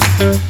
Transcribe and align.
ty 0.00 0.47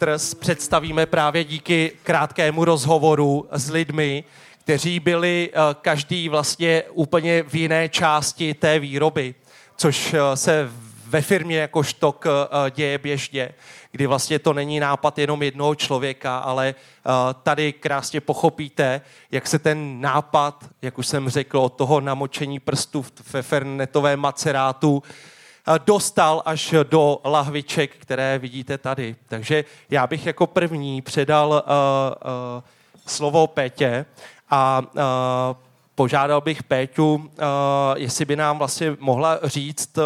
Bitters 0.00 0.34
představíme 0.34 1.06
právě 1.06 1.44
díky 1.44 1.92
krátkému 2.02 2.64
rozhovoru 2.64 3.48
s 3.50 3.70
lidmi, 3.70 4.24
kteří 4.58 5.00
byli 5.00 5.50
eh, 5.52 5.58
každý 5.82 6.28
vlastně 6.28 6.82
úplně 6.92 7.42
v 7.42 7.54
jiné 7.54 7.88
části 7.88 8.54
té 8.54 8.78
výroby, 8.78 9.34
což 9.76 10.14
eh, 10.14 10.36
se 10.36 10.68
ve 11.06 11.22
firmě 11.22 11.58
jako 11.58 11.82
štok 11.82 12.24
eh, 12.26 12.70
děje 12.70 12.98
běžně, 12.98 13.50
kdy 13.92 14.06
vlastně 14.06 14.38
to 14.38 14.52
není 14.52 14.80
nápad 14.80 15.18
jenom 15.18 15.42
jednoho 15.42 15.74
člověka, 15.74 16.38
ale 16.38 16.74
tady 17.42 17.72
krásně 17.72 18.20
pochopíte, 18.20 19.00
jak 19.30 19.46
se 19.46 19.58
ten 19.58 20.00
nápad, 20.00 20.64
jak 20.82 20.98
už 20.98 21.06
jsem 21.06 21.28
řekl, 21.28 21.58
od 21.58 21.72
toho 21.72 22.00
namočení 22.00 22.60
prstů 22.60 23.04
ve 23.32 23.42
fernetovém 23.42 24.20
macerátu 24.20 25.02
dostal 25.84 26.42
až 26.44 26.74
do 26.82 27.20
lahviček, 27.24 27.96
které 27.96 28.38
vidíte 28.38 28.78
tady. 28.78 29.16
Takže 29.28 29.64
já 29.90 30.06
bych 30.06 30.26
jako 30.26 30.46
první 30.46 31.02
předal 31.02 31.48
uh, 31.48 31.56
uh, 31.56 32.62
slovo 33.06 33.46
Pétě 33.46 34.06
a 34.50 34.82
uh, 34.82 35.00
požádal 35.94 36.40
bych 36.40 36.62
Péťu, 36.62 37.30
jestli 37.96 38.24
by 38.24 38.36
nám 38.36 38.58
vlastně 38.58 38.96
mohla 39.00 39.38
říct, 39.42 39.98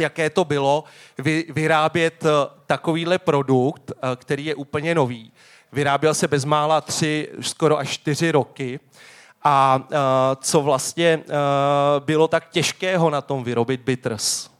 jaké 0.00 0.30
to 0.30 0.44
bylo 0.44 0.84
vy, 1.18 1.44
vyrábět 1.48 2.24
takovýhle 2.66 3.18
produkt, 3.18 3.92
který 4.16 4.44
je 4.44 4.54
úplně 4.54 4.94
nový. 4.94 5.32
Vyráběl 5.72 6.14
se 6.14 6.28
bezmála 6.28 6.80
tři, 6.80 7.28
skoro 7.40 7.78
až 7.78 7.88
čtyři 7.88 8.30
roky. 8.30 8.80
A 9.44 9.88
co 10.40 10.60
vlastně 10.60 11.22
bylo 11.98 12.28
tak 12.28 12.48
těžkého 12.50 13.10
na 13.10 13.20
tom 13.20 13.44
vyrobit 13.44 13.80
bitters? 13.80 14.50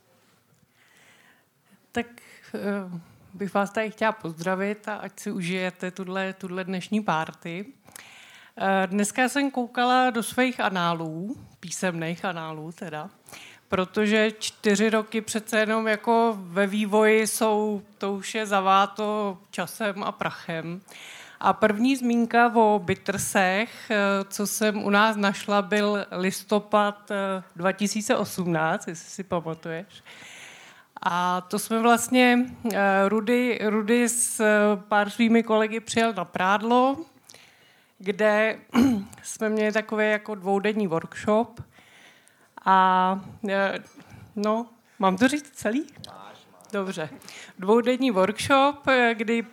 Eh, 2.55 3.01
bych 3.35 3.55
vás 3.55 3.71
tady 3.71 3.91
chtěla 3.91 4.13
pozdravit 4.13 4.89
a 4.89 4.95
ať 4.95 5.21
si 5.21 5.33
užijete 5.33 5.91
tuhle, 5.91 6.33
tuhle 6.33 6.65
dnešní 6.65 7.01
párty. 7.01 7.67
Eh, 8.57 8.87
dneska 8.87 9.29
jsem 9.29 9.51
koukala 9.51 10.11
do 10.11 10.23
svých 10.23 10.61
análů, 10.61 11.37
písemných 11.61 12.25
análů 12.25 12.73
teda, 12.73 13.11
protože 13.69 14.31
čtyři 14.39 14.91
roky 14.91 15.21
přece 15.21 15.59
jenom 15.59 15.89
jako 15.89 16.39
ve 16.39 16.67
vývoji 16.67 17.27
jsou, 17.27 17.83
to 17.99 18.13
už 18.13 18.35
je 18.35 18.47
zaváto 18.47 19.39
časem 19.51 20.03
a 20.03 20.13
prachem. 20.13 20.81
A 21.41 21.53
první 21.53 21.97
zmínka 21.97 22.53
o 22.55 22.81
bitrsech, 22.85 23.91
eh, 23.91 23.97
co 24.29 24.47
jsem 24.47 24.85
u 24.85 24.91
nás 24.91 25.17
našla, 25.17 25.63
byl 25.63 26.07
listopad 26.11 27.11
2018, 27.57 28.89
jestli 28.89 29.11
si 29.11 29.25
pamatuješ. 29.25 30.03
A 31.03 31.41
to 31.41 31.59
jsme 31.59 31.79
vlastně, 31.79 32.39
eh, 32.75 33.09
Rudy, 33.09 33.59
Rudy 33.63 34.09
s 34.09 34.41
eh, 34.41 34.83
pár 34.89 35.11
svými 35.11 35.43
kolegy 35.43 35.81
přijel 35.81 36.13
na 36.13 36.25
Prádlo, 36.25 36.97
kde 37.99 38.59
jsme 39.23 39.49
měli 39.49 39.73
takový 39.73 40.11
jako 40.11 40.35
dvoudenní 40.35 40.87
workshop. 40.87 41.61
A 42.65 43.21
eh, 43.49 43.79
no, 44.37 44.67
mám 44.99 45.17
to 45.17 45.29
říct 45.29 45.51
celý? 45.51 45.87
Dobře. 46.73 47.09
Dvoudenní 47.59 48.11
workshop, 48.11 48.77
kdy 49.13 49.47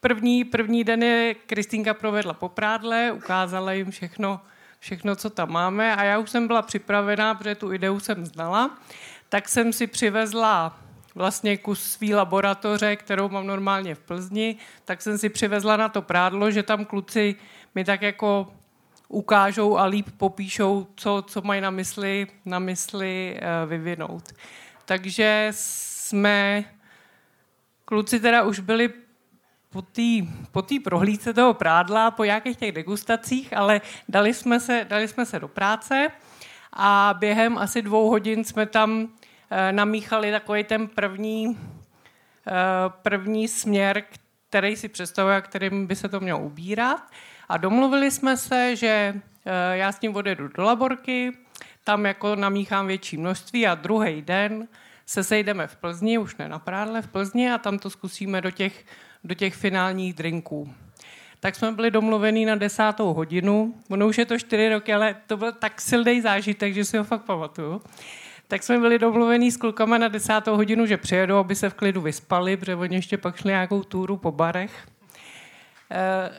první, 0.00 0.44
první 0.44 0.84
den 0.84 1.02
je 1.02 1.34
Kristýnka 1.34 1.94
provedla 1.94 2.34
po 2.34 2.48
prádle, 2.48 3.12
ukázala 3.12 3.72
jim 3.72 3.90
všechno, 3.90 4.40
všechno, 4.78 5.16
co 5.16 5.30
tam 5.30 5.52
máme 5.52 5.96
a 5.96 6.04
já 6.04 6.18
už 6.18 6.30
jsem 6.30 6.46
byla 6.46 6.62
připravená, 6.62 7.34
protože 7.34 7.54
tu 7.54 7.72
ideu 7.72 8.00
jsem 8.00 8.26
znala, 8.26 8.78
tak 9.28 9.48
jsem 9.48 9.72
si 9.72 9.86
přivezla 9.86 10.78
vlastně 11.14 11.56
kus 11.56 11.82
svý 11.82 12.14
laboratoře, 12.14 12.96
kterou 12.96 13.28
mám 13.28 13.46
normálně 13.46 13.94
v 13.94 14.00
Plzni, 14.00 14.56
tak 14.84 15.02
jsem 15.02 15.18
si 15.18 15.28
přivezla 15.28 15.76
na 15.76 15.88
to 15.88 16.02
prádlo, 16.02 16.50
že 16.50 16.62
tam 16.62 16.84
kluci 16.84 17.34
mi 17.74 17.84
tak 17.84 18.02
jako 18.02 18.52
ukážou 19.08 19.78
a 19.78 19.84
líp 19.84 20.06
popíšou, 20.16 20.86
co, 20.96 21.24
co 21.26 21.42
mají 21.42 21.60
na 21.60 21.70
mysli, 21.70 22.26
na 22.44 22.58
mysli 22.58 23.36
eh, 23.36 23.66
vyvinout. 23.66 24.28
Takže 24.84 25.48
jsme, 25.50 26.64
kluci 27.84 28.20
teda 28.20 28.42
už 28.42 28.60
byli 28.60 28.90
po 29.70 29.82
té 29.82 30.26
po 30.50 30.62
prohlídce 30.84 31.34
toho 31.34 31.54
prádla, 31.54 32.10
po 32.10 32.24
nějakých 32.24 32.56
těch 32.56 32.72
degustacích, 32.72 33.56
ale 33.56 33.80
dali 34.08 34.34
jsme, 34.34 34.60
se, 34.60 34.86
dali 34.88 35.08
jsme 35.08 35.26
se 35.26 35.38
do 35.38 35.48
práce 35.48 36.08
a 36.72 37.14
během 37.18 37.58
asi 37.58 37.82
dvou 37.82 38.10
hodin 38.10 38.44
jsme 38.44 38.66
tam 38.66 39.08
namíchali 39.70 40.30
takový 40.30 40.64
ten 40.64 40.88
první, 40.88 41.58
eh, 42.46 42.52
první 43.02 43.48
směr, 43.48 44.02
který 44.48 44.76
si 44.76 44.88
představuje, 44.88 45.40
kterým 45.40 45.86
by 45.86 45.96
se 45.96 46.08
to 46.08 46.20
mělo 46.20 46.40
ubírat. 46.40 47.02
A 47.48 47.56
domluvili 47.56 48.10
jsme 48.10 48.36
se, 48.36 48.76
že 48.76 49.14
eh, 49.46 49.76
já 49.76 49.92
s 49.92 50.00
ním 50.00 50.16
odjedu 50.16 50.48
do 50.48 50.62
laborky, 50.62 51.32
tam 51.84 52.06
jako 52.06 52.36
namíchám 52.36 52.86
větší 52.86 53.16
množství 53.16 53.66
a 53.66 53.74
druhý 53.74 54.22
den 54.22 54.68
se 55.06 55.24
sejdeme 55.24 55.66
v 55.66 55.76
Plzni, 55.76 56.18
už 56.18 56.36
ne 56.36 56.48
na 56.48 56.58
Prádle, 56.58 57.02
v 57.02 57.08
Plzni 57.08 57.52
a 57.52 57.58
tam 57.58 57.78
to 57.78 57.90
zkusíme 57.90 58.40
do 58.40 58.50
těch, 58.50 58.84
do 59.24 59.34
těch 59.34 59.54
finálních 59.54 60.14
drinků. 60.14 60.74
Tak 61.40 61.54
jsme 61.54 61.72
byli 61.72 61.90
domluvení 61.90 62.44
na 62.44 62.54
desátou 62.54 63.14
hodinu. 63.14 63.74
Ono 63.90 64.08
už 64.08 64.18
je 64.18 64.26
to 64.26 64.38
čtyři 64.38 64.68
roky, 64.68 64.94
ale 64.94 65.16
to 65.26 65.36
byl 65.36 65.52
tak 65.52 65.80
silný 65.80 66.20
zážitek, 66.20 66.74
že 66.74 66.84
si 66.84 66.98
ho 66.98 67.04
fakt 67.04 67.22
pamatuju 67.22 67.82
tak 68.50 68.62
jsme 68.62 68.78
byli 68.78 68.98
domluvení 68.98 69.50
s 69.50 69.56
klukama 69.56 69.98
na 69.98 70.08
desátou 70.08 70.56
hodinu, 70.56 70.86
že 70.86 70.96
přijedou, 70.96 71.36
aby 71.36 71.54
se 71.54 71.70
v 71.70 71.74
klidu 71.74 72.00
vyspali, 72.00 72.56
protože 72.56 72.76
oni 72.76 72.96
ještě 72.96 73.18
pak 73.18 73.36
šli 73.36 73.48
nějakou 73.48 73.82
túru 73.82 74.16
po 74.16 74.32
barech. 74.32 74.88
E, 75.90 76.30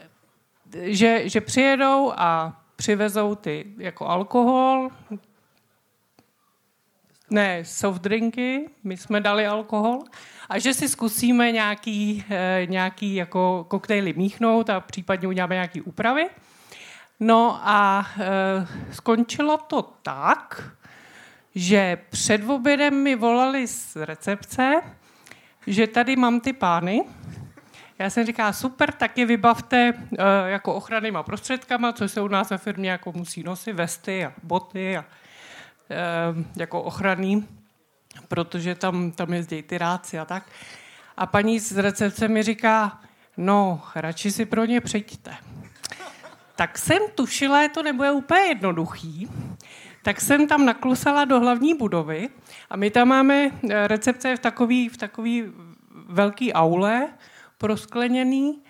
že, 0.93 1.29
že 1.29 1.41
přijedou 1.41 2.13
a 2.17 2.61
přivezou 2.75 3.35
ty 3.35 3.65
jako 3.77 4.07
alkohol, 4.07 4.89
ne, 7.29 7.65
soft 7.65 8.01
drinky, 8.01 8.69
my 8.83 8.97
jsme 8.97 9.21
dali 9.21 9.47
alkohol, 9.47 9.99
a 10.49 10.59
že 10.59 10.73
si 10.73 10.89
zkusíme 10.89 11.51
nějaký, 11.51 12.23
e, 12.29 12.65
nějaký 12.65 13.15
jako 13.15 13.65
koktejly 13.67 14.13
míchnout 14.13 14.69
a 14.69 14.79
případně 14.79 15.27
uděláme 15.27 15.55
nějaké 15.55 15.81
úpravy. 15.81 16.29
No 17.19 17.59
a 17.63 18.07
e, 18.19 18.93
skončilo 18.93 19.57
to 19.57 19.81
tak, 19.81 20.71
že 21.55 21.97
před 22.09 22.49
obědem 22.49 23.03
mi 23.03 23.15
volali 23.15 23.67
z 23.67 23.95
recepce, 23.95 24.81
že 25.67 25.87
tady 25.87 26.15
mám 26.15 26.39
ty 26.39 26.53
pány. 26.53 27.03
Já 27.99 28.09
jsem 28.09 28.25
říká, 28.25 28.53
super, 28.53 28.91
tak 28.91 29.17
je 29.17 29.25
vybavte 29.25 29.93
uh, 29.93 30.17
jako 30.45 30.73
ochrannýma 30.73 31.23
prostředkama, 31.23 31.93
co 31.93 32.09
se 32.09 32.21
u 32.21 32.27
nás 32.27 32.49
ve 32.49 32.57
firmě 32.57 32.91
jako 32.91 33.11
musí 33.11 33.43
nosit, 33.43 33.73
vesty 33.73 34.25
a 34.25 34.33
boty 34.43 34.97
a 34.97 35.01
uh, 35.01 36.43
jako 36.55 36.81
ochranný, 36.81 37.47
protože 38.27 38.75
tam, 38.75 39.11
tam 39.11 39.33
jezdí 39.33 39.61
ty 39.61 39.77
ráci 39.77 40.19
a 40.19 40.25
tak. 40.25 40.43
A 41.17 41.25
paní 41.25 41.59
z 41.59 41.77
recepce 41.77 42.27
mi 42.27 42.43
říká, 42.43 43.01
no, 43.37 43.81
radši 43.95 44.31
si 44.31 44.45
pro 44.45 44.65
ně 44.65 44.81
přijďte. 44.81 45.35
Tak 46.55 46.77
jsem 46.77 46.99
tušila, 47.15 47.67
to 47.67 47.83
nebude 47.83 48.11
úplně 48.11 48.41
jednoduchý, 48.41 49.29
tak 50.03 50.21
jsem 50.21 50.47
tam 50.47 50.65
naklusala 50.65 51.25
do 51.25 51.39
hlavní 51.39 51.73
budovy 51.73 52.29
a 52.69 52.77
my 52.77 52.91
tam 52.91 53.07
máme 53.07 53.51
eh, 53.69 53.87
recepce 53.87 54.35
v 54.35 54.39
takový, 54.39 54.89
v 54.89 54.97
takový 54.97 55.43
velký 56.07 56.53
aule 56.53 57.07
proskleněný 57.57 58.61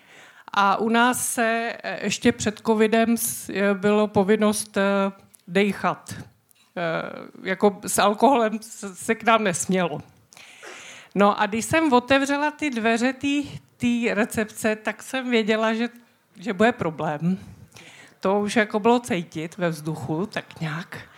a 0.52 0.76
u 0.76 0.88
nás 0.88 1.28
se 1.34 1.76
eh, 1.82 2.04
ještě 2.04 2.32
před 2.32 2.60
covidem 2.66 3.14
eh, 3.48 3.74
bylo 3.74 4.08
povinnost 4.08 4.78
dejchat. 5.48 6.14
Jako 7.42 7.80
s 7.86 7.98
alkoholem 7.98 8.58
se 8.94 9.14
k 9.14 9.22
nám 9.22 9.44
nesmělo. 9.44 10.00
No 11.14 11.40
a 11.40 11.46
když 11.46 11.64
jsem 11.64 11.92
otevřela 11.92 12.50
ty 12.50 12.70
dveře 12.70 13.14
té 13.76 14.14
recepce, 14.14 14.76
tak 14.76 15.02
jsem 15.02 15.30
věděla, 15.30 15.74
že, 15.74 15.88
že 16.36 16.52
bude 16.52 16.72
problém. 16.72 17.38
To 18.20 18.40
už 18.40 18.56
jako 18.56 18.80
bylo 18.80 19.00
cítit 19.00 19.56
ve 19.56 19.68
vzduchu, 19.68 20.26
tak 20.26 20.60
nějak. 20.60 21.11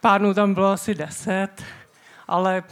Pánů 0.00 0.34
tam 0.34 0.54
bylo 0.54 0.66
asi 0.66 0.94
deset, 0.94 1.64
ale 2.28 2.62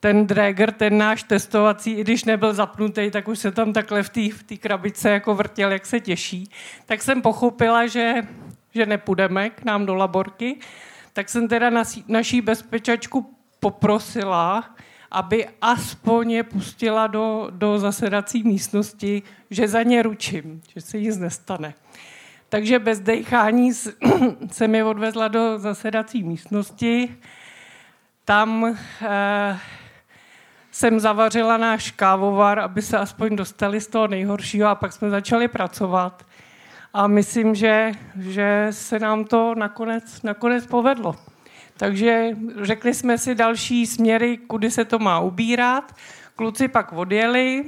ten 0.00 0.26
Drager, 0.26 0.72
ten 0.72 0.98
náš 0.98 1.22
testovací, 1.22 1.90
i 1.90 2.00
když 2.00 2.24
nebyl 2.24 2.54
zapnutý, 2.54 3.10
tak 3.10 3.28
už 3.28 3.38
se 3.38 3.50
tam 3.50 3.72
takhle 3.72 4.02
v 4.02 4.08
té 4.08 4.20
v 4.54 4.58
krabice 4.58 5.10
jako 5.10 5.34
vrtěl, 5.34 5.72
jak 5.72 5.86
se 5.86 6.00
těší. 6.00 6.50
Tak 6.86 7.02
jsem 7.02 7.22
pochopila, 7.22 7.86
že, 7.86 8.14
že 8.74 8.86
nepůjdeme 8.86 9.50
k 9.50 9.64
nám 9.64 9.86
do 9.86 9.94
laborky. 9.94 10.58
Tak 11.12 11.28
jsem 11.28 11.48
teda 11.48 11.70
naší, 11.70 12.04
naší 12.08 12.40
bezpečačku 12.40 13.34
poprosila, 13.60 14.74
aby 15.10 15.46
aspoň 15.60 16.30
je 16.30 16.42
pustila 16.42 17.06
do, 17.06 17.46
do 17.50 17.78
zasedací 17.78 18.42
místnosti, 18.42 19.22
že 19.50 19.68
za 19.68 19.82
ně 19.82 20.02
ručím, 20.02 20.62
že 20.74 20.80
se 20.80 21.00
nic 21.00 21.16
nestane. 21.16 21.74
Takže 22.54 22.78
bez 22.78 23.00
dechání 23.00 23.72
se 24.50 24.68
mi 24.68 24.82
odvezla 24.82 25.28
do 25.28 25.58
zasedací 25.58 26.22
místnosti. 26.22 27.16
Tam 28.24 28.76
eh, 29.02 29.58
jsem 30.70 31.00
zavařila 31.00 31.56
náš 31.56 31.90
kávovar, 31.90 32.58
aby 32.58 32.82
se 32.82 32.98
aspoň 32.98 33.36
dostali 33.36 33.80
z 33.80 33.86
toho 33.86 34.06
nejhoršího 34.06 34.68
a 34.68 34.74
pak 34.74 34.92
jsme 34.92 35.10
začali 35.10 35.48
pracovat. 35.48 36.26
A 36.92 37.06
myslím, 37.06 37.54
že, 37.54 37.92
že 38.20 38.66
se 38.70 38.98
nám 38.98 39.24
to 39.24 39.54
nakonec, 39.54 40.22
nakonec 40.22 40.66
povedlo. 40.66 41.16
Takže 41.76 42.30
řekli 42.62 42.94
jsme 42.94 43.18
si 43.18 43.34
další 43.34 43.86
směry, 43.86 44.36
kudy 44.36 44.70
se 44.70 44.84
to 44.84 44.98
má 44.98 45.20
ubírat. 45.20 45.94
Kluci 46.36 46.68
pak 46.68 46.92
odjeli, 46.92 47.64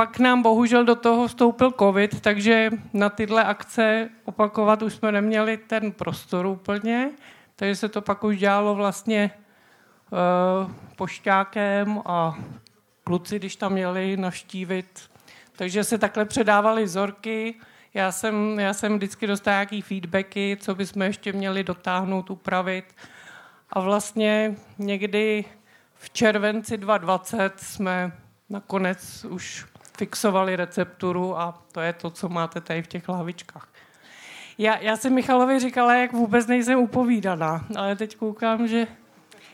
pak 0.00 0.18
nám 0.18 0.42
bohužel 0.42 0.84
do 0.84 0.94
toho 0.94 1.28
vstoupil 1.28 1.72
covid, 1.78 2.20
takže 2.20 2.70
na 2.92 3.08
tyhle 3.08 3.44
akce 3.44 4.08
opakovat 4.24 4.82
už 4.82 4.94
jsme 4.94 5.12
neměli 5.12 5.56
ten 5.56 5.92
prostor 5.92 6.46
úplně, 6.46 7.10
takže 7.56 7.76
se 7.76 7.88
to 7.88 8.00
pak 8.00 8.24
už 8.24 8.38
dělalo 8.38 8.74
vlastně 8.74 9.30
uh, 10.10 10.72
pošťákem 10.96 12.02
a 12.06 12.38
kluci, 13.04 13.38
když 13.38 13.56
tam 13.56 13.72
měli 13.72 14.16
navštívit. 14.16 15.10
Takže 15.56 15.84
se 15.84 15.98
takhle 15.98 16.24
předávaly 16.24 16.84
vzorky. 16.84 17.54
Já 17.94 18.12
jsem, 18.12 18.58
já 18.58 18.74
jsem 18.74 18.96
vždycky 18.96 19.26
dostal 19.26 19.52
nějaký 19.52 19.82
feedbacky, 19.82 20.56
co 20.60 20.74
bychom 20.74 21.02
ještě 21.02 21.32
měli 21.32 21.64
dotáhnout, 21.64 22.30
upravit. 22.30 22.84
A 23.70 23.80
vlastně 23.80 24.54
někdy 24.78 25.44
v 25.94 26.10
červenci 26.10 26.76
2020 26.76 27.60
jsme 27.60 28.12
nakonec 28.50 29.24
už 29.24 29.69
fixovali 30.00 30.56
recepturu 30.56 31.38
a 31.38 31.62
to 31.72 31.80
je 31.80 31.92
to, 31.92 32.10
co 32.10 32.28
máte 32.28 32.60
tady 32.60 32.82
v 32.82 32.86
těch 32.86 33.08
lahvičkách. 33.08 33.68
Já, 34.58 34.78
já 34.78 34.96
jsem 34.96 35.14
Michalovi 35.14 35.60
říkala, 35.60 35.94
jak 35.94 36.12
vůbec 36.12 36.46
nejsem 36.46 36.78
upovídaná, 36.78 37.66
ale 37.76 37.96
teď 37.96 38.16
koukám, 38.16 38.68
že 38.68 38.86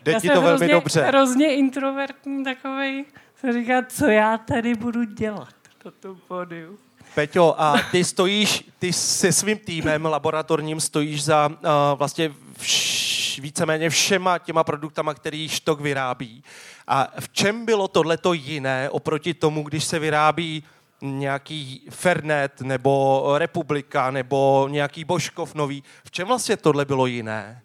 Jde 0.05 0.13
já 0.13 0.21
ti 0.21 0.27
jsem 0.27 0.37
to 0.37 0.43
velmi 0.43 0.57
hrozně, 0.57 0.75
dobře. 0.75 1.03
hrozně 1.03 1.55
introvertní 1.55 2.45
takovej. 2.45 3.05
Jsem 3.41 3.53
říká, 3.53 3.83
co 3.89 4.07
já 4.07 4.39
tady 4.39 4.75
budu 4.75 5.05
dělat 5.05 5.55
na 5.85 5.91
tom 5.91 6.17
pódiu. 6.29 6.79
Peťo, 7.15 7.55
a 7.59 7.75
ty 7.91 8.05
stojíš, 8.05 8.65
ty 8.79 8.93
se 8.93 9.33
svým 9.33 9.59
týmem 9.59 10.05
laboratorním 10.05 10.81
stojíš 10.81 11.25
za 11.25 11.47
uh, 11.49 11.55
vlastně 11.99 12.33
vš, 12.59 13.06
víceméně 13.41 13.91
všema 13.91 14.39
těma 14.39 14.65
produktama, 14.65 15.15
který 15.15 15.49
Štok 15.49 15.81
vyrábí. 15.81 16.45
A 16.87 17.09
v 17.21 17.29
čem 17.29 17.65
bylo 17.65 17.89
tohleto 17.89 18.33
jiné 18.33 18.91
oproti 18.91 19.35
tomu, 19.35 19.63
když 19.63 19.85
se 19.85 19.99
vyrábí 19.99 20.65
nějaký 21.01 21.87
Fernet 21.91 22.61
nebo 22.61 23.25
Republika 23.39 24.11
nebo 24.11 24.69
nějaký 24.71 25.05
Božkov 25.05 25.55
nový? 25.55 25.83
V 26.05 26.11
čem 26.11 26.27
vlastně 26.27 26.57
tohle 26.57 26.85
bylo 26.85 27.07
jiné? 27.07 27.63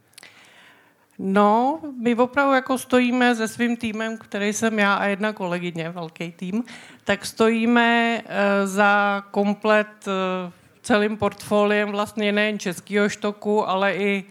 No, 1.23 1.79
my 2.01 2.15
opravdu 2.15 2.53
jako 2.53 2.77
stojíme 2.77 3.35
se 3.35 3.47
svým 3.47 3.77
týmem, 3.77 4.17
který 4.17 4.53
jsem 4.53 4.79
já 4.79 4.93
a 4.93 5.05
jedna 5.05 5.33
kolegyně, 5.33 5.89
velký 5.89 6.31
tým, 6.31 6.63
tak 7.03 7.25
stojíme 7.25 8.21
uh, 8.21 8.31
za 8.67 9.23
komplet 9.31 10.07
uh, 10.07 10.51
celým 10.81 11.17
portfoliem 11.17 11.91
vlastně 11.91 12.31
nejen 12.31 12.59
českého 12.59 13.09
štoku, 13.09 13.69
ale 13.69 13.95
i 13.95 14.23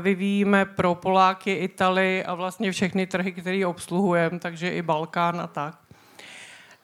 vyvíjíme 0.00 0.64
pro 0.64 0.94
Poláky, 0.94 1.52
Italy 1.52 2.24
a 2.24 2.34
vlastně 2.34 2.72
všechny 2.72 3.06
trhy, 3.06 3.32
které 3.32 3.66
obsluhujeme, 3.66 4.38
takže 4.38 4.70
i 4.70 4.82
Balkán 4.82 5.40
a 5.40 5.46
tak. 5.46 5.78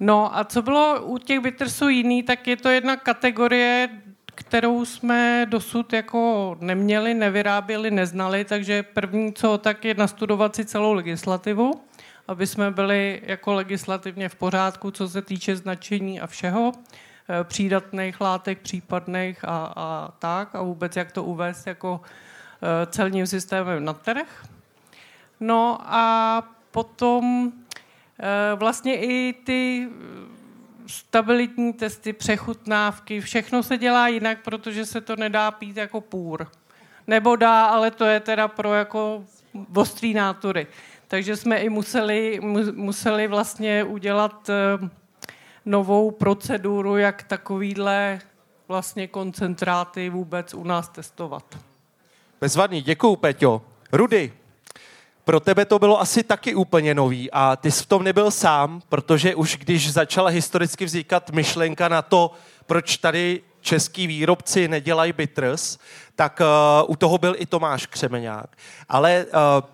No 0.00 0.38
a 0.38 0.44
co 0.44 0.62
bylo 0.62 1.02
u 1.02 1.18
těch 1.18 1.40
bittersů 1.40 1.88
jiný, 1.88 2.22
tak 2.22 2.46
je 2.46 2.56
to 2.56 2.68
jedna 2.68 2.96
kategorie 2.96 3.88
kterou 4.36 4.84
jsme 4.84 5.46
dosud 5.48 5.92
jako 5.92 6.56
neměli, 6.60 7.14
nevyráběli, 7.14 7.90
neznali, 7.90 8.44
takže 8.44 8.82
první 8.82 9.32
co, 9.32 9.58
tak 9.58 9.84
je 9.84 9.94
nastudovat 9.94 10.56
si 10.56 10.64
celou 10.64 10.92
legislativu, 10.92 11.72
aby 12.28 12.46
jsme 12.46 12.70
byli 12.70 13.22
jako 13.24 13.52
legislativně 13.52 14.28
v 14.28 14.34
pořádku, 14.34 14.90
co 14.90 15.08
se 15.08 15.22
týče 15.22 15.56
značení 15.56 16.20
a 16.20 16.26
všeho, 16.26 16.72
eh, 17.28 17.44
přídatných 17.44 18.20
látek, 18.20 18.58
případných 18.58 19.44
a, 19.44 19.72
a 19.76 20.12
tak, 20.18 20.54
a 20.54 20.62
vůbec 20.62 20.96
jak 20.96 21.12
to 21.12 21.24
uvést 21.24 21.66
jako 21.66 22.00
eh, 22.04 22.25
celním 22.90 23.26
systémem 23.26 23.84
na 23.84 23.92
trh. 23.92 24.46
No 25.40 25.78
a 25.80 26.42
potom 26.70 27.52
eh, 28.20 28.54
vlastně 28.54 28.96
i 28.96 29.32
ty 29.32 29.88
stabilitní 30.86 31.72
testy, 31.72 32.12
přechutnávky, 32.12 33.20
všechno 33.20 33.62
se 33.62 33.78
dělá 33.78 34.08
jinak, 34.08 34.38
protože 34.44 34.86
se 34.86 35.00
to 35.00 35.16
nedá 35.16 35.50
pít 35.50 35.76
jako 35.76 36.00
půr. 36.00 36.46
Nebo 37.06 37.36
dá, 37.36 37.66
ale 37.66 37.90
to 37.90 38.04
je 38.04 38.20
teda 38.20 38.48
pro 38.48 38.74
jako 38.74 39.24
ostrý 39.74 40.14
nátury. 40.14 40.66
Takže 41.08 41.36
jsme 41.36 41.58
i 41.58 41.68
museli, 41.68 42.40
museli 42.74 43.26
vlastně 43.26 43.84
udělat 43.84 44.50
eh, 44.50 44.88
novou 45.64 46.10
proceduru, 46.10 46.96
jak 46.96 47.22
takovýhle 47.22 48.18
vlastně 48.68 49.06
koncentráty 49.06 50.10
vůbec 50.10 50.54
u 50.54 50.64
nás 50.64 50.88
testovat. 50.88 51.58
Bezvadný, 52.40 52.82
děkuju, 52.82 53.16
Peťo. 53.16 53.62
Rudy, 53.92 54.32
pro 55.24 55.40
tebe 55.40 55.64
to 55.64 55.78
bylo 55.78 56.00
asi 56.00 56.22
taky 56.22 56.54
úplně 56.54 56.94
nový 56.94 57.30
a 57.30 57.56
ty 57.56 57.70
jsi 57.70 57.82
v 57.82 57.86
tom 57.86 58.04
nebyl 58.04 58.30
sám, 58.30 58.82
protože 58.88 59.34
už 59.34 59.56
když 59.56 59.92
začala 59.92 60.30
historicky 60.30 60.84
vznikat 60.84 61.30
myšlenka 61.30 61.88
na 61.88 62.02
to, 62.02 62.30
proč 62.66 62.96
tady 62.96 63.42
český 63.60 64.06
výrobci 64.06 64.68
nedělají 64.68 65.12
bitters, 65.12 65.78
tak 66.14 66.40
uh, 66.40 66.90
u 66.90 66.96
toho 66.96 67.18
byl 67.18 67.34
i 67.38 67.46
Tomáš 67.46 67.86
Křemeňák. 67.86 68.56
Ale 68.88 69.24
uh, 69.24 69.68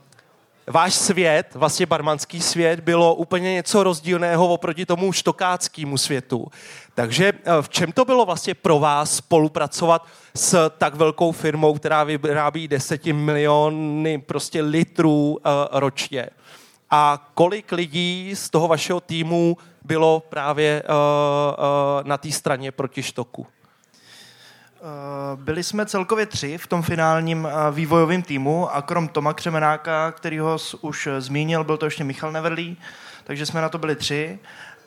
váš 0.66 0.94
svět, 0.94 1.46
vlastně 1.54 1.86
barmanský 1.86 2.40
svět, 2.40 2.80
bylo 2.80 3.14
úplně 3.14 3.52
něco 3.52 3.82
rozdílného 3.82 4.48
oproti 4.48 4.86
tomu 4.86 5.12
štokáckému 5.12 5.98
světu. 5.98 6.46
Takže 6.94 7.32
eh, 7.32 7.62
v 7.62 7.68
čem 7.68 7.92
to 7.92 8.04
bylo 8.04 8.26
vlastně 8.26 8.54
pro 8.54 8.78
vás 8.78 9.16
spolupracovat 9.16 10.06
s 10.34 10.70
tak 10.78 10.94
velkou 10.94 11.32
firmou, 11.32 11.74
která 11.74 12.04
vyrábí 12.04 12.68
deseti 12.68 13.12
miliony 13.12 14.18
prostě 14.18 14.62
litrů 14.62 15.30
uh, 15.30 15.38
ročně? 15.72 16.28
A 16.90 17.30
kolik 17.34 17.72
lidí 17.72 18.32
z 18.34 18.50
toho 18.50 18.68
vašeho 18.68 19.00
týmu 19.00 19.56
bylo 19.84 20.22
právě 20.28 20.82
uh, 20.82 22.08
na 22.08 22.18
té 22.18 22.32
straně 22.32 22.72
proti 22.72 23.02
štoku? 23.02 23.46
Byli 25.34 25.62
jsme 25.62 25.86
celkově 25.86 26.26
tři 26.26 26.58
v 26.58 26.66
tom 26.66 26.82
finálním 26.82 27.48
vývojovém 27.72 28.22
týmu 28.22 28.74
a 28.74 28.82
krom 28.82 29.08
Toma 29.08 29.34
Křemenáka, 29.34 30.12
který 30.12 30.38
ho 30.38 30.56
už 30.80 31.08
zmínil, 31.18 31.64
byl 31.64 31.76
to 31.76 31.86
ještě 31.86 32.04
Michal 32.04 32.32
Neverlý, 32.32 32.76
takže 33.24 33.46
jsme 33.46 33.60
na 33.60 33.68
to 33.68 33.78
byli 33.78 33.96
tři. 33.96 34.38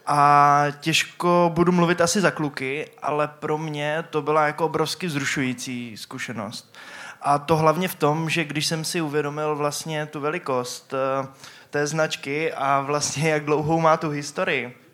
A 0.07 0.65
těžko 0.79 1.51
budu 1.53 1.71
mluvit 1.71 2.01
asi 2.01 2.21
za 2.21 2.31
kluky, 2.31 2.89
ale 3.01 3.27
pro 3.27 3.57
mě 3.57 4.03
to 4.09 4.21
byla 4.21 4.47
jako 4.47 4.65
obrovsky 4.65 5.07
vzrušující 5.07 5.97
zkušenost. 5.97 6.75
A 7.21 7.39
to 7.39 7.55
hlavně 7.55 7.87
v 7.87 7.95
tom, 7.95 8.29
že 8.29 8.43
když 8.43 8.65
jsem 8.65 8.85
si 8.85 9.01
uvědomil 9.01 9.55
vlastně 9.55 10.05
tu 10.05 10.19
velikost 10.19 10.93
eh, 10.93 11.27
té 11.69 11.87
značky 11.87 12.53
a 12.53 12.81
vlastně 12.81 13.29
jak 13.29 13.45
dlouhou 13.45 13.79
má 13.79 13.97
tu 13.97 14.09
historii, 14.09 14.65
eh, 14.65 14.84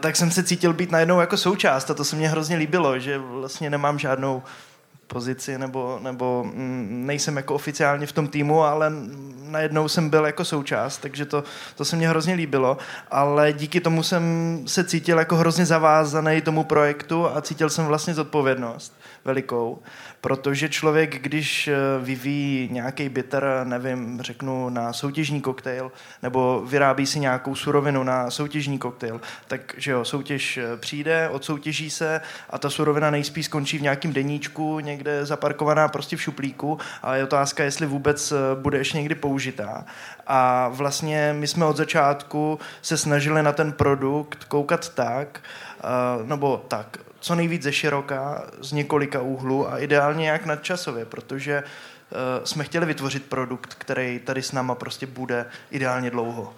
tak 0.00 0.16
jsem 0.16 0.30
se 0.30 0.42
cítil 0.42 0.72
být 0.72 0.90
najednou 0.90 1.20
jako 1.20 1.36
součást 1.36 1.90
a 1.90 1.94
to 1.94 2.04
se 2.04 2.16
mně 2.16 2.28
hrozně 2.28 2.56
líbilo, 2.56 2.98
že 2.98 3.18
vlastně 3.18 3.70
nemám 3.70 3.98
žádnou 3.98 4.42
pozici 5.06 5.58
nebo, 5.58 5.98
nebo 6.02 6.44
mm, 6.44 7.02
nejsem 7.06 7.36
jako 7.36 7.54
oficiálně 7.54 8.06
v 8.06 8.12
tom 8.12 8.28
týmu, 8.28 8.62
ale 8.62 8.92
najednou 9.42 9.88
jsem 9.88 10.10
byl 10.10 10.26
jako 10.26 10.44
součást, 10.44 10.98
takže 10.98 11.24
to, 11.24 11.44
to 11.76 11.84
se 11.84 11.96
mně 11.96 12.08
hrozně 12.08 12.34
líbilo, 12.34 12.78
ale 13.10 13.52
díky 13.52 13.80
tomu 13.80 14.02
jsem 14.02 14.22
se 14.66 14.84
cítil 14.84 15.18
jako 15.18 15.36
hrozně 15.36 15.66
zavázaný 15.66 16.40
tomu 16.40 16.64
projektu 16.64 17.26
a 17.26 17.40
cítil 17.40 17.70
jsem 17.70 17.86
vlastně 17.86 18.14
zodpovědnost 18.14 18.92
velikou, 19.24 19.82
protože 20.20 20.68
člověk, 20.68 21.22
když 21.22 21.68
eh, 21.68 21.74
vyvíjí 22.00 22.68
nějaký 22.72 23.08
bitter, 23.08 23.44
nevím, 23.64 24.20
řeknu 24.22 24.68
na 24.68 24.92
soutěžní 24.92 25.40
koktejl, 25.40 25.92
nebo 26.22 26.62
vyrábí 26.66 27.06
si 27.06 27.20
nějakou 27.20 27.54
surovinu 27.54 28.02
na 28.02 28.30
soutěžní 28.30 28.78
koktejl, 28.78 29.20
tak 29.48 29.74
že 29.76 29.90
jo, 29.90 30.04
soutěž 30.04 30.56
eh, 30.56 30.76
přijde, 30.76 31.28
odsoutěží 31.28 31.90
se 31.90 32.20
a 32.50 32.58
ta 32.58 32.70
surovina 32.70 33.10
nejspíš 33.10 33.46
skončí 33.46 33.78
v 33.78 33.82
nějakém 33.82 34.12
deníčku, 34.12 34.80
někde 34.80 34.95
zaparkovaná 35.22 35.88
prostě 35.88 36.16
v 36.16 36.22
šuplíku, 36.22 36.78
ale 37.02 37.18
je 37.18 37.24
otázka, 37.24 37.64
jestli 37.64 37.86
vůbec 37.86 38.32
eh, 38.32 38.36
bude 38.54 38.78
ještě 38.78 38.98
někdy 38.98 39.14
použitá. 39.14 39.84
A 40.26 40.68
vlastně 40.68 41.34
my 41.38 41.46
jsme 41.46 41.64
od 41.64 41.76
začátku 41.76 42.58
se 42.82 42.96
snažili 42.96 43.42
na 43.42 43.52
ten 43.52 43.72
produkt 43.72 44.44
koukat 44.44 44.88
tak, 44.88 45.40
uh, 46.20 46.26
nebo 46.26 46.64
tak, 46.68 46.98
co 47.20 47.34
nejvíc 47.34 47.62
ze 47.62 47.72
široka, 47.72 48.44
z 48.60 48.72
několika 48.72 49.20
úhlů 49.20 49.72
a 49.72 49.78
ideálně 49.78 50.28
jak 50.28 50.46
nadčasově, 50.46 51.04
protože 51.04 51.62
uh, 51.62 52.44
jsme 52.44 52.64
chtěli 52.64 52.86
vytvořit 52.86 53.26
produkt, 53.26 53.74
který 53.74 54.18
tady 54.18 54.42
s 54.42 54.52
náma 54.52 54.74
prostě 54.74 55.06
bude 55.06 55.46
ideálně 55.70 56.10
dlouho. 56.10 56.54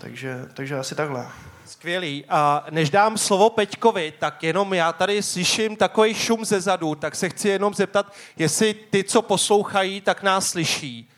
Takže, 0.00 0.48
takže 0.54 0.78
asi 0.78 0.94
takhle. 0.94 1.26
Skvělý. 1.70 2.24
A 2.28 2.66
než 2.70 2.90
dám 2.90 3.18
slovo 3.18 3.50
Peťkovi, 3.50 4.12
tak 4.18 4.42
jenom 4.42 4.74
já 4.74 4.92
tady 4.92 5.22
slyším 5.22 5.76
takový 5.76 6.14
šum 6.14 6.44
ze 6.44 6.60
zadu, 6.60 6.94
tak 6.94 7.16
se 7.16 7.28
chci 7.28 7.48
jenom 7.48 7.74
zeptat, 7.74 8.12
jestli 8.38 8.74
ty, 8.74 9.04
co 9.04 9.22
poslouchají, 9.22 10.00
tak 10.00 10.22
nás 10.22 10.50
slyší. 10.50 11.10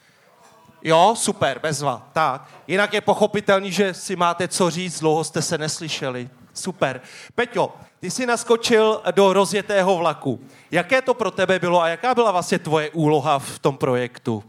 Jo, 0.82 1.14
super, 1.18 1.58
bezva. 1.58 2.08
Tak. 2.12 2.48
Jinak 2.66 2.94
je 2.94 3.00
pochopitelný, 3.00 3.72
že 3.72 3.94
si 3.94 4.16
máte 4.16 4.48
co 4.48 4.70
říct, 4.70 5.00
dlouho 5.00 5.24
jste 5.24 5.42
se 5.42 5.58
neslyšeli. 5.58 6.30
Super. 6.54 7.00
Peťo, 7.34 7.74
ty 8.00 8.10
jsi 8.10 8.26
naskočil 8.26 9.00
do 9.14 9.32
rozjetého 9.32 9.96
vlaku. 9.96 10.40
Jaké 10.70 11.02
to 11.02 11.14
pro 11.14 11.30
tebe 11.30 11.58
bylo 11.58 11.82
a 11.82 11.88
jaká 11.88 12.14
byla 12.14 12.30
vlastně 12.30 12.58
tvoje 12.58 12.90
úloha 12.90 13.38
v 13.38 13.58
tom 13.58 13.76
projektu? 13.76 14.44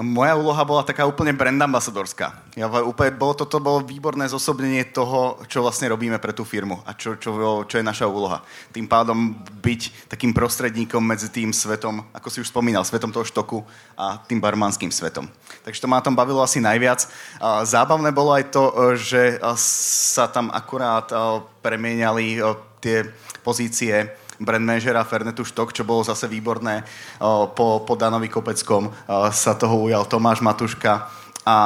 Moja 0.00 0.32
úloha 0.40 0.64
bola 0.64 0.80
taká 0.80 1.04
úplne 1.04 1.36
brand 1.36 1.60
ambasadorská. 1.60 2.56
Ja, 2.56 2.64
úplne, 2.80 3.12
bolo, 3.12 3.36
toto 3.36 3.60
bolo 3.60 3.84
výborné 3.84 4.24
zosobnenie 4.24 4.88
toho, 4.88 5.36
čo 5.52 5.60
vlastne 5.60 5.92
robíme 5.92 6.16
pre 6.16 6.32
tú 6.32 6.48
firmu 6.48 6.80
a 6.88 6.96
čo, 6.96 7.20
čo, 7.20 7.36
čo 7.68 7.76
je 7.76 7.84
naša 7.84 8.08
úloha. 8.08 8.40
Tým 8.72 8.88
pádom 8.88 9.36
byť 9.60 10.08
takým 10.08 10.32
prostredníkom 10.32 11.04
medzi 11.04 11.28
tým 11.28 11.52
svetom, 11.52 12.08
ako 12.16 12.28
si 12.32 12.40
už 12.40 12.48
spomínal, 12.48 12.88
svetom 12.88 13.12
toho 13.12 13.28
štoku 13.28 13.68
a 13.92 14.16
tým 14.24 14.40
barmanským 14.40 14.88
svetom. 14.88 15.28
Takže 15.60 15.84
to 15.84 15.92
ma 15.92 16.00
tom 16.00 16.16
bavilo 16.16 16.40
asi 16.40 16.56
najviac. 16.56 17.04
Zábavné 17.68 18.16
bolo 18.16 18.32
aj 18.32 18.48
to, 18.48 18.96
že 18.96 19.44
sa 19.60 20.24
tam 20.24 20.48
akurát 20.56 21.04
premieniali 21.60 22.40
tie 22.80 23.12
pozície 23.44 24.08
brand 24.42 24.62
managera 24.62 25.06
Fernetu 25.06 25.46
Štok, 25.46 25.72
čo 25.72 25.86
bolo 25.86 26.04
zase 26.04 26.26
výborné. 26.30 26.82
Po, 27.54 27.82
po 27.82 27.94
Danovi 27.94 28.28
Kopeckom 28.28 28.90
sa 29.30 29.52
toho 29.56 29.88
ujal 29.88 30.06
Tomáš 30.06 30.42
Matuška 30.44 31.08
a 31.42 31.56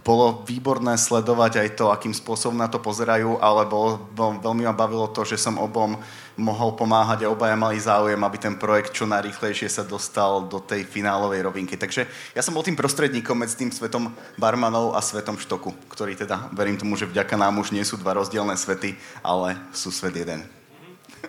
bolo 0.00 0.40
výborné 0.48 0.96
sledovať 0.96 1.60
aj 1.60 1.68
to, 1.76 1.92
akým 1.92 2.14
spôsobom 2.16 2.56
na 2.56 2.72
to 2.72 2.80
pozerajú, 2.80 3.36
ale 3.36 3.68
bolo, 3.68 4.00
bolo, 4.16 4.40
veľmi 4.40 4.64
ma 4.64 4.72
bavilo 4.72 5.04
to, 5.12 5.28
že 5.28 5.36
som 5.36 5.60
obom 5.60 5.98
mohol 6.40 6.72
pomáhať 6.72 7.28
a 7.28 7.32
obaja 7.32 7.52
mali 7.52 7.76
záujem, 7.76 8.16
aby 8.16 8.38
ten 8.40 8.56
projekt 8.56 8.96
čo 8.96 9.04
najrýchlejšie 9.04 9.68
sa 9.68 9.84
dostal 9.84 10.48
do 10.48 10.56
tej 10.56 10.88
finálovej 10.88 11.44
rovinky. 11.44 11.76
Takže 11.76 12.08
ja 12.32 12.40
som 12.40 12.56
bol 12.56 12.64
tým 12.64 12.80
prostredníkom 12.80 13.36
medzi 13.36 13.60
tým 13.60 13.68
svetom 13.68 14.08
barmanov 14.40 14.96
a 14.96 15.04
svetom 15.04 15.36
štoku, 15.36 15.76
ktorý 15.92 16.16
teda, 16.16 16.48
verím 16.56 16.80
tomu, 16.80 16.96
že 16.96 17.04
vďaka 17.04 17.36
nám 17.36 17.60
už 17.60 17.76
nie 17.76 17.84
sú 17.84 18.00
dva 18.00 18.16
rozdielne 18.16 18.56
svety, 18.56 18.96
ale 19.20 19.60
sú 19.76 19.92
svet 19.92 20.16
jeden. 20.16 20.59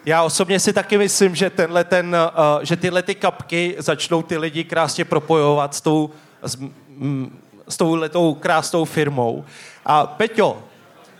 Já 0.05 0.24
osobně 0.24 0.60
si 0.60 0.74
taky 0.74 0.98
myslím, 0.98 1.36
že, 1.36 1.50
tenhle 1.50 1.84
ten, 1.84 2.15
uh, 2.15 2.63
že 2.63 2.75
tyhle 2.75 3.03
ty 3.03 3.15
kapky 3.15 3.75
začnou 3.77 4.22
ty 4.22 4.38
lidi 4.38 4.63
krásně 4.63 5.05
propojovat 5.05 5.75
s 5.75 5.81
tou, 5.81 6.10
s, 6.41 6.55
mm, 6.89 7.39
s 7.67 7.77
touhletou 7.77 8.34
krásnou 8.34 8.86
firmou. 8.86 9.46
A 9.86 10.08
Peťo, 10.08 10.63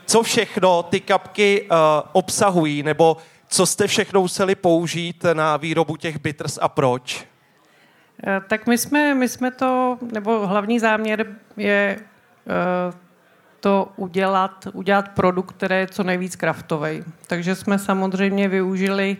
co 0.06 0.24
všechno 0.24 0.84
ty 0.84 1.00
kapky 1.00 1.62
uh, 1.62 1.78
obsahují, 2.12 2.84
nebo 2.84 3.18
co 3.48 3.66
jste 3.66 3.88
všechno 3.88 4.22
museli 4.22 4.56
použít 4.56 5.26
na 5.34 5.58
výrobu 5.58 5.98
těch 5.98 6.20
bitters 6.20 6.60
a 6.62 6.68
proč? 6.68 7.26
Eh, 8.28 8.42
tak 8.48 8.68
my 8.68 8.78
jsme, 8.78 9.16
my 9.16 9.30
jsme 9.30 9.52
to, 9.52 9.98
nebo 10.12 10.48
hlavní 10.48 10.80
záměr 10.80 11.26
je 11.58 11.98
uh, 11.98 12.94
to 13.62 13.92
udělat, 13.96 14.68
udělat 14.74 15.10
produkt, 15.10 15.52
který 15.52 15.76
je 15.76 15.88
co 15.88 16.04
nejvíc 16.04 16.36
kraftový. 16.36 17.04
Takže 17.28 17.56
jsme 17.56 17.80
samozřejmě 17.80 18.48
využili, 18.48 19.18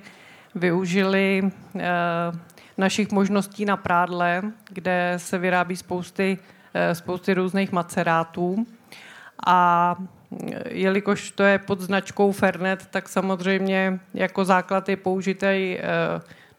využili 0.56 1.42
e, 1.44 1.90
našich 2.78 3.12
možností 3.12 3.66
na 3.66 3.78
prádle, 3.78 4.42
kde 4.70 5.14
se 5.18 5.38
vyrábí 5.38 5.76
spousty, 5.76 6.38
e, 6.74 6.96
spousty 6.96 7.34
různých 7.34 7.72
macerátů. 7.72 8.66
A 9.46 9.96
eh, 10.48 10.62
jelikož 10.70 11.32
to 11.32 11.44
je 11.44 11.60
pod 11.60 11.82
značkou 11.82 12.32
Fernet, 12.32 12.86
tak 12.86 13.10
samozřejmě 13.10 14.00
jako 14.14 14.46
základ 14.46 14.90
je 14.90 14.98
použitý 14.98 15.46
e, 15.46 15.82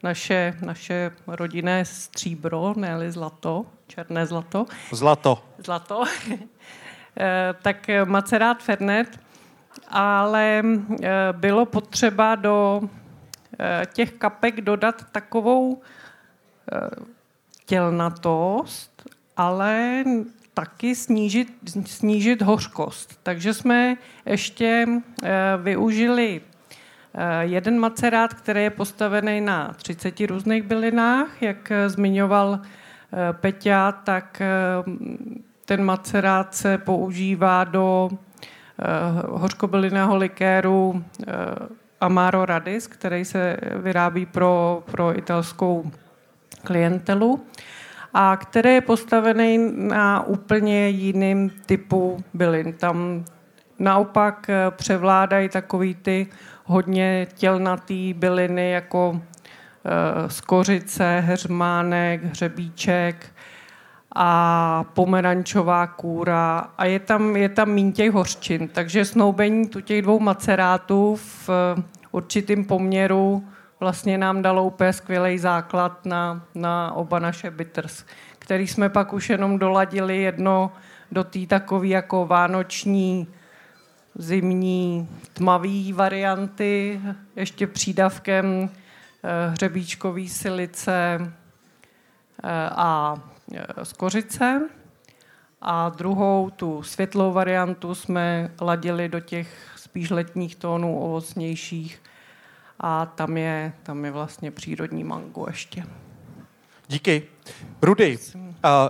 naše, 0.03 0.55
naše 0.61 1.11
rodinné 1.27 1.85
stříbro, 1.85 2.75
ne 2.77 3.13
zlato, 3.13 3.67
černé 3.87 4.27
zlato. 4.27 4.67
Zlato. 4.93 5.43
Zlato. 5.59 6.05
Eh, 7.17 7.55
tak 7.63 7.91
Macerát 8.05 8.63
Fernet, 8.63 9.21
ale 9.89 10.63
eh, 10.65 11.09
bylo 11.33 11.67
potřeba 11.67 12.35
do 12.35 12.81
eh, 13.59 13.87
těch 13.93 14.13
kapek 14.13 14.61
dodat 14.61 15.05
takovou 15.13 15.83
tělnatost, 17.67 19.11
ale 19.37 20.05
taky 20.55 20.95
snížit, 20.95 21.53
snížit 21.87 22.43
hořkost. 22.43 23.19
Takže 23.23 23.55
jsme 23.55 23.97
ještě 24.27 24.87
využili 25.63 26.41
jeden 27.41 27.79
macerát, 27.79 28.35
který 28.35 28.63
je 28.63 28.71
postavený 28.71 29.41
na 29.41 29.73
30 29.77 30.21
různých 30.21 30.63
bylinách, 30.63 31.43
jak 31.43 31.73
zmiňoval 31.87 32.61
Peťa, 33.41 33.93
tak 33.93 34.43
ten 35.65 35.85
macerát 35.85 36.55
se 36.55 36.79
používá 36.79 37.65
do 37.65 38.09
uh, 38.11 39.41
hořkobylinného 39.41 40.17
likéru 40.17 40.91
uh, 40.91 41.03
Amaro 42.01 42.45
Radis, 42.45 42.87
který 42.87 43.25
se 43.25 43.57
vyrábí 43.77 44.27
pro, 44.27 44.83
pro 44.91 45.19
italskou 45.19 45.91
klientelu 46.65 47.47
a 48.15 48.37
který 48.37 48.75
je 48.75 48.81
postavený 48.81 49.73
na 49.77 50.27
úplně 50.27 50.89
jiným 50.89 51.51
typu 51.67 52.25
bylin. 52.35 52.73
Tam 52.73 53.25
naopak 53.79 54.51
eh, 54.51 54.71
převládají 54.71 55.49
takový 55.49 55.95
ty 55.95 56.27
hodně 56.65 57.27
tělnatý 57.35 58.15
byliny 58.15 58.71
jako 58.71 59.21
skořice, 60.27 61.21
heřmánek, 61.27 62.25
hřebíček, 62.25 63.27
a 64.15 64.85
pomerančová 64.95 65.87
kůra 65.87 66.71
a 66.79 66.85
je 66.85 66.99
tam, 66.99 67.37
je 67.37 67.49
tam 67.49 67.71
míň 67.71 67.93
těch 67.93 68.13
hořčin. 68.13 68.69
Takže 68.69 69.05
snoubení 69.05 69.69
tu 69.69 69.81
těch 69.81 70.03
dvou 70.03 70.21
macerátů 70.21 71.17
v 71.17 71.51
určitém 72.13 72.65
poměru 72.65 73.45
vlastně 73.81 74.19
nám 74.19 74.43
dalo 74.43 74.65
úplně 74.65 74.93
skvělý 74.93 75.39
základ 75.39 76.07
na, 76.07 76.47
na 76.55 76.93
oba 76.93 77.19
naše 77.19 77.51
bitters, 77.51 78.05
který 78.39 78.67
jsme 78.67 78.89
pak 78.89 79.13
už 79.13 79.31
jenom 79.31 79.59
doladili 79.59 80.23
jedno 80.23 80.73
do 81.13 81.25
té 81.25 81.47
takové 81.47 81.87
jako 81.87 82.27
vánoční 82.27 83.27
zimní 84.15 85.09
tmavý 85.33 85.93
varianty, 85.93 87.01
ještě 87.37 87.67
přídavkem 87.67 88.71
eh, 89.25 89.51
hřebíčkový 89.51 90.29
silice 90.29 91.19
eh, 92.45 92.71
a 92.71 93.17
z 93.83 93.93
kořice 93.93 94.69
a 95.61 95.89
druhou, 95.89 96.51
tu 96.51 96.83
světlou 96.83 97.33
variantu, 97.33 97.95
jsme 97.95 98.51
ladili 98.61 99.09
do 99.09 99.21
těch 99.21 99.49
spíš 99.77 100.11
letních 100.11 100.57
tónů, 100.57 101.01
ovocnějších 101.01 102.03
a 102.81 103.07
tam 103.07 103.37
je, 103.37 103.73
tam 103.83 104.05
je 104.05 104.11
vlastně 104.11 104.51
přírodní 104.51 105.05
mango 105.05 105.47
ještě. 105.47 105.85
Díky. 106.89 107.23
Rudy, 107.83 108.19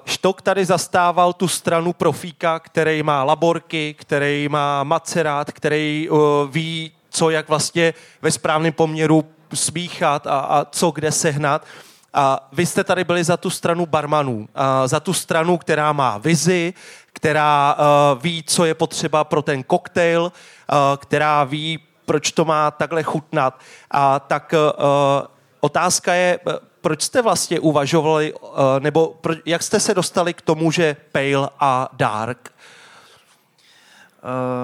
Štok 0.04 0.42
tady 0.42 0.64
zastával 0.64 1.32
tu 1.32 1.48
stranu 1.48 1.92
profíka, 1.92 2.58
který 2.58 3.02
má 3.02 3.24
laborky, 3.24 3.94
který 3.98 4.48
má 4.48 4.84
macerát, 4.84 5.52
který 5.52 6.08
ví, 6.50 6.92
co 7.10 7.30
jak 7.30 7.48
vlastně 7.48 7.94
ve 8.22 8.30
správném 8.30 8.72
poměru 8.72 9.24
smíchat 9.54 10.26
a, 10.26 10.40
a 10.40 10.64
co 10.64 10.90
kde 10.90 11.12
sehnat. 11.12 11.66
A 12.14 12.48
vy 12.52 12.66
jste 12.66 12.84
tady 12.84 13.04
byli 13.04 13.24
za 13.24 13.36
tu 13.36 13.50
stranu 13.50 13.86
barmanů, 13.86 14.48
za 14.86 15.00
tu 15.00 15.12
stranu, 15.12 15.58
která 15.58 15.92
má 15.92 16.18
vizi, 16.18 16.74
která 17.12 17.76
uh, 17.78 18.22
ví, 18.22 18.44
co 18.46 18.64
je 18.64 18.74
potřeba 18.74 19.24
pro 19.24 19.42
ten 19.42 19.62
koktejl, 19.62 20.22
uh, 20.22 20.78
která 20.96 21.44
ví, 21.44 21.78
proč 22.04 22.32
to 22.32 22.44
má 22.44 22.70
takhle 22.70 23.02
chutnat. 23.02 23.58
A 23.90 24.20
tak 24.20 24.54
uh, 24.54 25.26
otázka 25.60 26.14
je, 26.14 26.38
proč 26.80 27.02
jste 27.02 27.22
vlastně 27.22 27.60
uvažovali, 27.60 28.34
nebo 28.78 29.20
jak 29.46 29.62
jste 29.62 29.80
se 29.80 29.94
dostali 29.94 30.34
k 30.34 30.42
tomu, 30.42 30.70
že 30.70 30.96
pale 31.12 31.48
a 31.60 31.88
dark? 31.92 32.52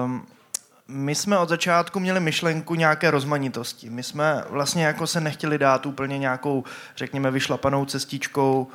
Um, 0.05 0.27
my 0.89 1.15
jsme 1.15 1.37
od 1.37 1.49
začátku 1.49 1.99
měli 1.99 2.19
myšlenku 2.19 2.75
nějaké 2.75 3.11
rozmanitosti. 3.11 3.89
My 3.89 4.03
jsme 4.03 4.43
vlastně 4.49 4.85
jako 4.85 5.07
se 5.07 5.21
nechtěli 5.21 5.57
dát 5.57 5.85
úplně 5.85 6.17
nějakou, 6.17 6.63
řekněme, 6.95 7.31
vyšlapanou 7.31 7.85
cestičkou 7.85 8.67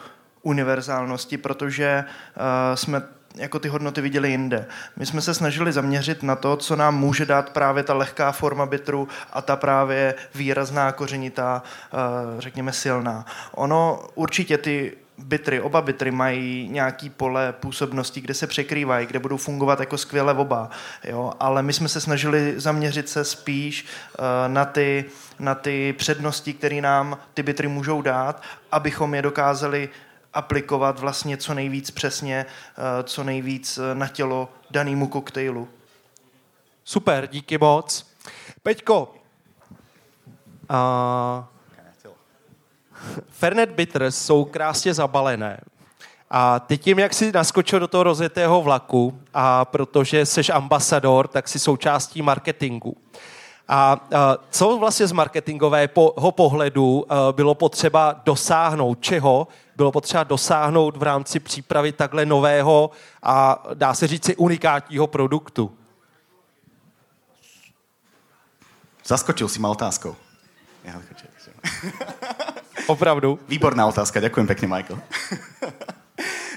univerzálnosti, 0.42 1.38
protože 1.38 2.04
uh, 2.04 2.42
jsme 2.74 3.02
jako 3.34 3.58
ty 3.58 3.68
hodnoty 3.68 4.00
viděli 4.00 4.30
jinde. 4.30 4.66
My 4.96 5.06
jsme 5.06 5.20
se 5.20 5.34
snažili 5.34 5.72
zaměřit 5.72 6.22
na 6.22 6.36
to, 6.36 6.56
co 6.56 6.76
nám 6.76 6.98
může 6.98 7.26
dát 7.26 7.50
právě 7.50 7.82
ta 7.82 7.94
lehká 7.94 8.32
forma 8.32 8.66
bitru 8.66 9.08
a 9.32 9.42
ta 9.42 9.56
právě 9.56 10.14
výrazná, 10.34 10.92
kořenitá, 10.92 11.62
uh, 11.92 12.40
řekněme 12.40 12.72
silná. 12.72 13.26
Ono 13.52 14.08
určitě 14.14 14.58
ty 14.58 14.96
bitry, 15.18 15.60
oba 15.60 15.82
bitry 15.82 16.10
mají 16.10 16.68
nějaký 16.68 17.10
pole 17.10 17.52
působnosti, 17.52 18.20
kde 18.20 18.34
se 18.34 18.46
překrývají, 18.46 19.06
kde 19.06 19.18
budou 19.18 19.36
fungovat 19.36 19.80
jako 19.80 19.98
skvěle 19.98 20.34
oba, 20.34 20.70
jo? 21.04 21.32
ale 21.40 21.62
my 21.62 21.72
jsme 21.72 21.88
se 21.88 22.00
snažili 22.00 22.54
zaměřit 22.56 23.08
se 23.08 23.24
spíš 23.24 23.84
uh, 23.84 24.24
na, 24.52 24.64
ty, 24.64 25.04
na 25.38 25.54
ty 25.54 25.92
přednosti, 25.92 26.52
které 26.52 26.80
nám 26.80 27.18
ty 27.34 27.42
bitry 27.42 27.68
můžou 27.68 28.02
dát, 28.02 28.42
abychom 28.72 29.14
je 29.14 29.22
dokázali 29.22 29.88
aplikovat 30.32 30.98
vlastně 30.98 31.36
co 31.36 31.54
nejvíc 31.54 31.90
přesně, 31.90 32.46
uh, 32.78 32.84
co 33.02 33.24
nejvíc 33.24 33.78
eh, 33.78 33.94
na 33.94 34.08
tělo 34.08 34.48
danému 34.70 35.06
koktejlu. 35.06 35.68
Super, 36.84 37.26
díky 37.26 37.58
moc. 37.58 38.06
Peťko, 38.62 39.14
Fernet 43.30 43.70
Bitters 43.70 44.18
jsou 44.18 44.44
krásně 44.44 44.94
zabalené. 44.94 45.60
A 46.30 46.60
ty 46.60 46.78
tím, 46.78 46.98
jak 46.98 47.14
jsi 47.14 47.32
naskočil 47.32 47.80
do 47.80 47.88
toho 47.88 48.04
rozjetého 48.04 48.62
vlaku, 48.62 49.18
a 49.34 49.64
protože 49.64 50.26
jsi 50.26 50.40
ambasador, 50.52 51.28
tak 51.28 51.48
jsi 51.48 51.58
součástí 51.58 52.22
marketingu. 52.22 52.96
A, 53.68 54.08
co 54.50 54.78
vlastně 54.78 55.06
z 55.06 55.12
marketingového 55.12 56.30
pohledu 56.30 57.06
bylo 57.32 57.54
potřeba 57.54 58.20
dosáhnout? 58.24 59.00
Čeho 59.00 59.48
bylo 59.76 59.92
potřeba 59.92 60.24
dosáhnout 60.24 60.96
v 60.96 61.02
rámci 61.02 61.40
přípravy 61.40 61.92
takhle 61.92 62.26
nového 62.26 62.90
a 63.22 63.64
dá 63.74 63.94
se 63.94 64.06
říct 64.06 64.24
si 64.24 64.36
unikátního 64.36 65.06
produktu? 65.06 65.72
Zaskočil 69.04 69.48
si 69.48 69.60
ma 69.60 69.68
otázkou. 69.68 70.16
Opravdu? 72.84 73.40
Výborná 73.48 73.88
otázka, 73.88 74.20
ďakujem 74.20 74.44
pekne, 74.44 74.66
Michael. 74.68 74.98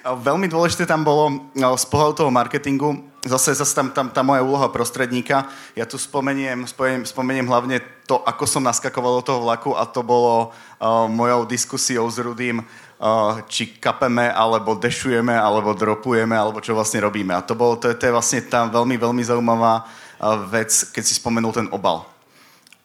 Veľmi 0.07 0.47
dôležité 0.47 0.87
tam 0.87 1.03
bolo 1.03 1.51
no, 1.51 1.75
z 1.75 1.85
pohľadu 1.91 2.23
toho 2.23 2.31
marketingu, 2.31 3.03
zase, 3.27 3.51
zase 3.51 3.75
tam, 3.75 3.91
tam 3.91 4.07
tá 4.07 4.23
moja 4.23 4.39
úloha 4.39 4.71
prostredníka. 4.71 5.51
Ja 5.75 5.83
tu 5.83 5.99
spomeniem, 5.99 6.63
spomeniem, 6.63 7.03
spomeniem 7.03 7.47
hlavne 7.47 7.83
to, 8.07 8.23
ako 8.23 8.47
som 8.47 8.63
naskakoval 8.63 9.19
do 9.19 9.23
toho 9.27 9.43
vlaku 9.43 9.75
a 9.75 9.83
to 9.83 9.99
bolo 10.07 10.51
uh, 10.51 11.11
mojou 11.11 11.43
diskusiou 11.43 12.07
s 12.07 12.23
Rudým, 12.23 12.63
uh, 12.63 13.43
či 13.51 13.75
kapeme, 13.83 14.31
alebo 14.31 14.79
dešujeme, 14.79 15.35
alebo 15.35 15.75
dropujeme, 15.75 16.39
alebo 16.39 16.63
čo 16.63 16.71
vlastne 16.71 17.03
robíme. 17.03 17.35
A 17.35 17.43
to, 17.43 17.51
bolo, 17.51 17.75
to, 17.75 17.91
to 17.91 18.07
je 18.07 18.15
vlastne 18.15 18.39
tá 18.47 18.63
veľmi, 18.63 18.95
veľmi 18.95 19.23
zaujímavá 19.27 19.83
uh, 19.83 20.39
vec, 20.47 20.71
keď 20.95 21.03
si 21.03 21.19
spomenul 21.19 21.51
ten 21.51 21.67
obal 21.75 22.16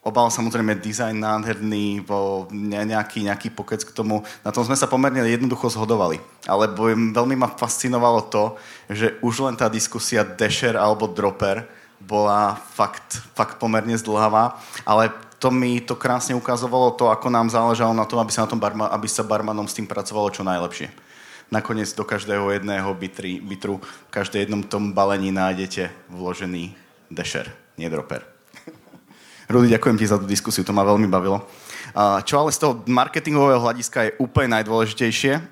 obal 0.03 0.35
samozrejme 0.35 0.83
dizajn 0.83 1.15
nádherný, 1.15 2.03
vo 2.03 2.51
nejaký, 2.51 3.23
nejaký 3.23 3.55
pokec 3.55 3.87
k 3.87 3.95
tomu. 3.95 4.27
Na 4.43 4.51
tom 4.51 4.67
sme 4.67 4.75
sa 4.75 4.91
pomerne 4.91 5.23
jednoducho 5.23 5.71
zhodovali. 5.71 6.19
Ale 6.51 6.67
veľmi 7.15 7.39
ma 7.39 7.47
fascinovalo 7.55 8.27
to, 8.27 8.59
že 8.91 9.15
už 9.23 9.47
len 9.47 9.55
tá 9.55 9.71
diskusia 9.71 10.27
Dasher 10.27 10.75
alebo 10.75 11.07
Dropper 11.07 11.63
bola 12.03 12.59
fakt, 12.59 13.23
fakt 13.39 13.63
pomerne 13.63 13.95
zdlhavá, 13.95 14.59
ale 14.83 15.15
to 15.39 15.55
mi 15.55 15.79
to 15.79 15.95
krásne 15.95 16.35
ukazovalo 16.35 16.99
to, 16.99 17.07
ako 17.07 17.31
nám 17.31 17.47
záležalo 17.47 17.95
na 17.95 18.03
tom, 18.03 18.19
aby 18.19 18.35
sa, 18.35 18.43
na 18.43 18.51
tom 18.51 18.59
barma, 18.59 18.91
aby 18.91 19.07
sa 19.07 19.23
barmanom 19.23 19.71
s 19.71 19.79
tým 19.79 19.87
pracovalo 19.87 20.35
čo 20.35 20.43
najlepšie. 20.43 20.91
Nakoniec 21.55 21.95
do 21.95 22.03
každého 22.03 22.51
jedného 22.59 22.91
bitry, 22.99 23.39
bitru, 23.39 23.79
v 23.79 24.11
každej 24.11 24.51
jednom 24.51 24.67
tom 24.67 24.91
balení 24.91 25.31
nájdete 25.31 26.11
vložený 26.11 26.75
Dasher, 27.07 27.55
nie 27.79 27.87
Dropper. 27.87 28.32
Rudy, 29.51 29.75
ďakujem 29.75 29.99
ti 29.99 30.07
za 30.07 30.19
tú 30.19 30.27
diskusiu, 30.27 30.63
to 30.63 30.71
ma 30.71 30.87
veľmi 30.87 31.11
bavilo. 31.11 31.43
Čo 32.23 32.35
ale 32.39 32.55
z 32.55 32.63
toho 32.63 32.73
marketingového 32.87 33.59
hľadiska 33.59 33.99
je 34.07 34.17
úplne 34.23 34.55
najdôležitejšie, 34.61 35.43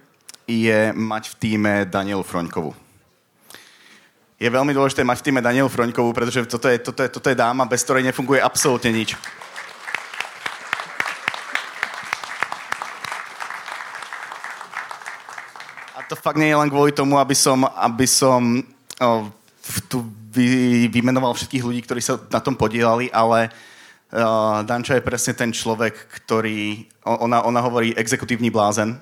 je 0.46 0.80
mať 0.94 1.24
v 1.30 1.34
týme 1.38 1.72
Danielu 1.86 2.22
Froňkovú. 2.22 2.74
Je 4.40 4.48
veľmi 4.48 4.72
dôležité 4.72 5.04
mať 5.04 5.20
v 5.20 5.26
týme 5.30 5.44
Danielu 5.44 5.68
Froňkovú, 5.68 6.16
pretože 6.16 6.46
toto 6.48 6.70
je, 6.70 6.80
toto, 6.80 7.02
je, 7.04 7.08
toto 7.12 7.28
je 7.28 7.36
dáma, 7.36 7.68
bez 7.68 7.84
ktorej 7.84 8.06
nefunguje 8.06 8.40
absolútne 8.40 8.88
nič. 8.88 9.12
A 15.92 16.00
to 16.08 16.16
fakt 16.16 16.40
nie 16.40 16.48
je 16.48 16.56
len 16.56 16.72
kvôli 16.72 16.94
tomu, 16.96 17.20
aby 17.20 17.36
som, 17.36 17.68
aby 17.68 18.06
som 18.08 18.64
oh, 18.96 19.28
tu 19.92 20.08
vy, 20.32 20.88
vymenoval 20.88 21.36
všetkých 21.36 21.66
ľudí, 21.66 21.80
ktorí 21.84 22.00
sa 22.00 22.16
na 22.32 22.40
tom 22.40 22.56
podielali, 22.56 23.12
ale 23.12 23.52
Danča 24.66 24.98
je 24.98 25.06
presne 25.06 25.38
ten 25.38 25.50
človek, 25.54 25.94
ktorý, 25.94 26.90
ona, 27.06 27.46
ona 27.46 27.60
hovorí 27.62 27.94
exekutívny 27.94 28.50
blázen, 28.50 28.98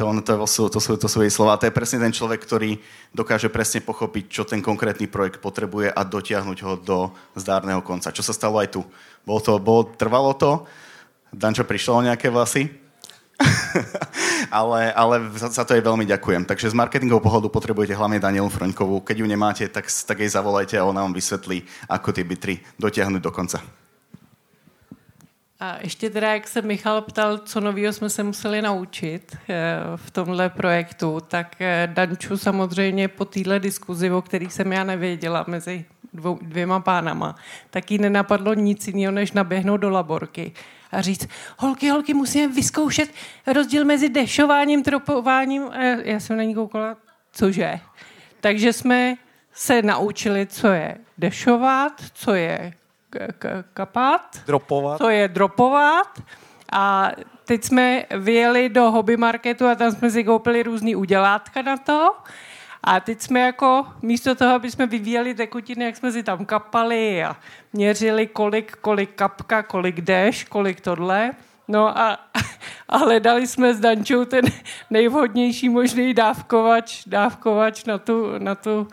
to, 0.00 0.08
on, 0.08 0.24
to, 0.24 0.32
sú, 0.48 0.72
to, 0.72 0.80
sú, 0.80 0.96
to 0.96 1.08
sú 1.12 1.20
jej 1.20 1.28
slova. 1.28 1.60
To 1.60 1.68
je 1.68 1.76
presne 1.76 2.00
ten 2.00 2.08
človek, 2.08 2.40
ktorý 2.40 2.80
dokáže 3.12 3.52
presne 3.52 3.84
pochopiť, 3.84 4.24
čo 4.32 4.48
ten 4.48 4.64
konkrétny 4.64 5.04
projekt 5.04 5.44
potrebuje 5.44 5.92
a 5.92 6.00
dotiahnuť 6.00 6.58
ho 6.64 6.72
do 6.80 6.98
zdárneho 7.36 7.84
konca. 7.84 8.08
Čo 8.08 8.24
sa 8.24 8.32
stalo 8.32 8.56
aj 8.64 8.72
tu. 8.72 8.80
Bolo 9.28 9.40
to, 9.44 9.60
bolo, 9.60 9.92
trvalo 9.92 10.32
to, 10.32 10.64
Danča 11.30 11.62
prišlo 11.62 12.00
o 12.00 12.06
nejaké 12.06 12.26
vlasy, 12.26 12.72
ale, 14.60 14.90
ale 14.90 15.30
za 15.36 15.62
to 15.62 15.76
jej 15.76 15.84
veľmi 15.84 16.02
ďakujem. 16.08 16.42
Takže 16.42 16.72
z 16.72 16.78
marketingového 16.80 17.22
pohľadu 17.22 17.52
potrebujete 17.52 17.94
hlavne 17.94 18.18
Danielu 18.18 18.50
Froňkovú. 18.50 19.04
Keď 19.04 19.16
ju 19.22 19.26
nemáte, 19.28 19.64
tak, 19.70 19.86
tak 19.86 20.16
jej 20.18 20.32
zavolajte 20.32 20.74
a 20.80 20.88
ona 20.88 21.06
vám 21.06 21.14
vysvetlí, 21.14 21.62
ako 21.86 22.08
tie 22.10 22.24
bitry 22.26 22.54
dotiahnuť 22.80 23.22
do 23.22 23.30
konca. 23.30 23.62
A 25.60 25.78
ještě 25.80 26.10
teda, 26.10 26.34
jak 26.34 26.48
se 26.48 26.62
Michal 26.62 27.02
ptal, 27.02 27.38
co 27.38 27.60
nového 27.60 27.92
jsme 27.92 28.10
se 28.10 28.22
museli 28.22 28.62
naučit 28.62 29.36
eh, 29.48 29.56
v 29.96 30.10
tomhle 30.10 30.50
projektu, 30.50 31.20
tak 31.28 31.56
eh, 31.60 31.88
Danču 31.92 32.36
samozřejmě 32.36 33.08
po 33.08 33.24
téhle 33.24 33.60
diskuzi, 33.60 34.10
o 34.10 34.22
který 34.22 34.50
jsem 34.50 34.72
já 34.72 34.84
nevěděla 34.84 35.44
mezi 35.48 35.84
dvou, 36.12 36.38
dvěma 36.42 36.80
pánama, 36.80 37.36
tak 37.70 37.90
jí 37.90 37.98
nenapadlo 37.98 38.54
nic 38.54 38.88
jiného, 38.88 39.12
než 39.12 39.32
naběhnout 39.32 39.80
do 39.80 39.90
laborky 39.90 40.52
a 40.92 41.00
říct, 41.00 41.28
holky, 41.58 41.88
holky, 41.88 42.14
musíme 42.14 42.54
vyzkoušet 42.54 43.10
rozdíl 43.46 43.84
mezi 43.84 44.08
dešováním, 44.08 44.82
tropováním. 44.82 45.62
Já 46.02 46.20
jsem 46.20 46.36
na 46.36 46.42
ní 46.42 46.54
koukala, 46.54 46.96
cože? 47.32 47.80
Takže 48.40 48.72
jsme 48.72 49.16
se 49.52 49.82
naučili, 49.82 50.46
co 50.46 50.68
je 50.68 50.96
dešovat, 51.18 51.92
co 52.12 52.34
je 52.34 52.72
kapat. 53.74 54.40
Dropovat. 54.46 54.98
To 54.98 55.08
je 55.08 55.28
dropovat. 55.28 56.22
A 56.72 57.10
teď 57.44 57.64
jsme 57.64 58.04
vyjeli 58.10 58.68
do 58.68 58.90
hobby 58.90 59.16
marketu 59.16 59.66
a 59.66 59.74
tam 59.74 59.92
jsme 59.92 60.10
si 60.10 60.24
koupili 60.24 60.62
různý 60.62 60.96
udělátka 60.96 61.62
na 61.62 61.76
to. 61.76 62.14
A 62.84 63.00
teď 63.00 63.20
jsme 63.20 63.40
jako, 63.40 63.86
místo 64.02 64.34
toho, 64.34 64.54
aby 64.54 64.70
jsme 64.70 64.86
vyvíjeli 64.86 65.34
tekutiny, 65.34 65.84
jak 65.84 65.96
jsme 65.96 66.12
si 66.12 66.22
tam 66.22 66.44
kapali 66.44 67.24
a 67.24 67.36
měřili, 67.72 68.26
kolik, 68.26 68.76
kolik 68.76 69.14
kapka, 69.14 69.62
kolik 69.62 70.00
deš, 70.00 70.44
kolik 70.44 70.80
tohle. 70.80 71.30
No 71.68 71.98
a, 71.98 72.18
a 72.88 72.96
hledali 72.96 73.46
jsme 73.46 73.74
s 73.74 73.80
Dančou 73.80 74.24
ten 74.24 74.44
nejvhodnější 74.90 75.68
možný 75.68 76.14
dávkovač, 76.14 77.02
dávkovač 77.06 77.84
na 77.84 77.98
tu, 77.98 78.38
na 78.38 78.54
tu 78.54 78.88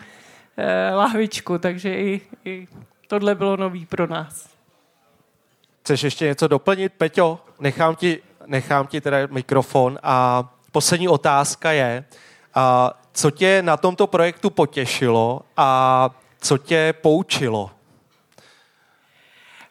eh, 0.57 0.93
lahvičku, 0.93 1.57
takže 1.57 1.95
i, 1.95 2.21
i 2.45 2.67
tohle 3.07 3.35
bylo 3.35 3.57
nový 3.57 3.85
pro 3.85 4.07
nás. 4.07 4.49
Chceš 5.81 6.03
ještě 6.03 6.25
něco 6.25 6.47
doplnit, 6.47 6.93
Peťo? 6.93 7.39
Nechám 7.59 7.95
ti, 7.95 8.21
nechám 8.45 8.87
ti 8.87 9.01
teda 9.01 9.17
mikrofon 9.31 9.99
a 10.03 10.43
poslední 10.71 11.07
otázka 11.07 11.71
je, 11.71 12.05
a 12.53 12.93
co 13.13 13.31
tě 13.31 13.61
na 13.61 13.77
tomto 13.77 14.07
projektu 14.07 14.49
potěšilo 14.49 15.41
a 15.57 16.09
co 16.39 16.57
tě 16.57 16.93
poučilo? 17.01 17.71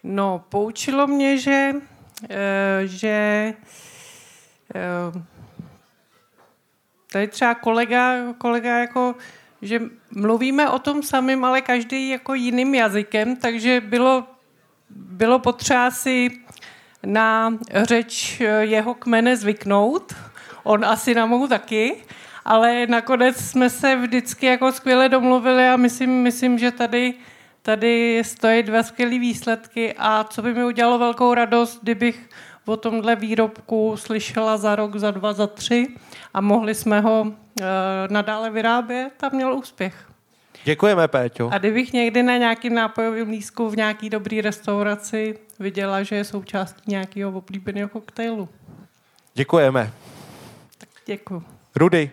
No, 0.03 0.45
poučilo 0.49 1.07
mě, 1.07 1.39
že, 1.39 1.71
eh, 2.31 2.81
že 2.85 3.53
eh, 4.75 5.23
tady 7.13 7.29
třeba 7.29 7.55
kolega, 7.55 8.33
kolega 8.39 8.79
jako 8.79 9.15
že 9.63 9.81
mluvíme 10.11 10.71
o 10.71 10.79
tom 10.79 11.03
samém, 11.03 11.45
ale 11.45 11.61
každý 11.61 12.09
jako 12.09 12.35
jiným 12.35 12.75
jazykem, 12.75 13.37
takže 13.37 13.81
bylo, 13.81 14.25
bylo 14.91 15.39
potřeba 15.39 15.91
si 15.91 16.31
na 17.07 17.59
řeč 17.73 18.43
jeho 18.61 18.95
kmene 18.95 19.37
zvyknout. 19.37 20.15
On 20.63 20.85
asi 20.85 21.15
na 21.15 21.27
mou 21.27 21.47
taky, 21.47 21.97
ale 22.45 22.87
nakonec 22.87 23.37
jsme 23.37 23.71
se 23.71 23.97
vždycky 23.97 24.47
jako 24.47 24.73
skvěle 24.73 25.09
domluvili 25.09 25.69
a 25.69 25.77
myslím, 25.77 26.23
myslím 26.23 26.59
že 26.59 26.71
tady 26.71 27.15
tady 27.67 28.23
stojí 28.25 28.63
dva 28.63 28.83
skvělé 28.83 29.19
výsledky 29.19 29.95
a 29.99 30.25
co 30.25 30.43
by 30.43 30.55
mi 30.55 30.65
udělalo 30.65 30.99
velkou 30.99 31.35
radost, 31.35 31.79
kdybych 31.83 32.29
o 32.67 32.77
tomhle 32.77 33.17
výrobku 33.17 33.97
slyšela 33.97 34.57
za 34.57 34.77
rok, 34.77 34.97
za 34.97 35.11
dva, 35.11 35.33
za 35.33 35.47
tři 35.47 35.89
a 36.35 36.41
mohli 36.41 36.75
jsme 36.75 37.01
ho 37.01 37.27
e, 37.27 37.65
nadále 38.11 38.51
vyrábět 38.51 39.25
a 39.25 39.29
měl 39.29 39.55
úspěch. 39.55 40.11
Děkujeme, 40.65 41.09
Péťo. 41.09 41.51
A 41.53 41.59
kdybych 41.59 41.93
někdy 41.93 42.23
na 42.23 42.37
nějakým 42.37 42.75
nápojovém 42.75 43.29
lísku 43.29 43.71
v 43.71 43.77
nějaký 43.77 44.11
dobrý 44.11 44.41
restauraci 44.41 45.39
viděla, 45.59 46.03
že 46.03 46.17
je 46.17 46.25
součástí 46.25 46.83
nějakého 46.87 47.33
oblíbeného 47.33 47.89
koktejlu. 47.89 48.49
Děkujeme. 49.35 49.93
Tak 50.79 50.89
děkuji. 51.07 51.43
Rudy, 51.77 52.11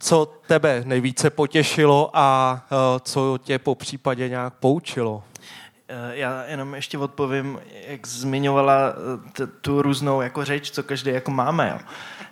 co 0.00 0.26
tebe 0.46 0.82
nejvíce 0.86 1.30
potěšilo 1.30 2.10
a 2.14 2.60
uh, 2.70 2.98
co 3.02 3.38
tě 3.42 3.58
po 3.58 3.74
případě 3.74 4.28
nějak 4.28 4.54
poučilo? 4.54 5.22
Eh, 5.92 6.16
já 6.16 6.44
jenom 6.44 6.74
ještě 6.74 6.98
odpovím, 6.98 7.60
jak 7.86 8.06
zmiňovala 8.06 8.92
eh, 8.92 9.30
t- 9.32 9.46
tu 9.46 9.82
různou 9.82 10.20
jako 10.20 10.44
řeč, 10.44 10.70
co 10.70 10.82
každý 10.82 11.10
jako 11.10 11.30
máme. 11.30 11.68
Jo. 11.70 11.80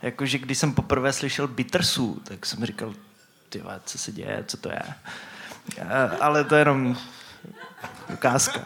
Jakože 0.02 0.38
když 0.38 0.58
jsem 0.58 0.74
poprvé 0.74 1.12
slyšel 1.12 1.48
Bittersů, 1.48 2.22
tak 2.24 2.46
jsem 2.46 2.64
říkal, 2.64 2.94
ty 3.48 3.62
co 3.84 3.98
se 3.98 4.12
děje, 4.12 4.44
co 4.46 4.56
to 4.56 4.68
je. 4.68 4.82
Ale 6.20 6.44
to 6.44 6.54
je 6.54 6.60
jenom 6.60 6.96
ukázka. 8.12 8.60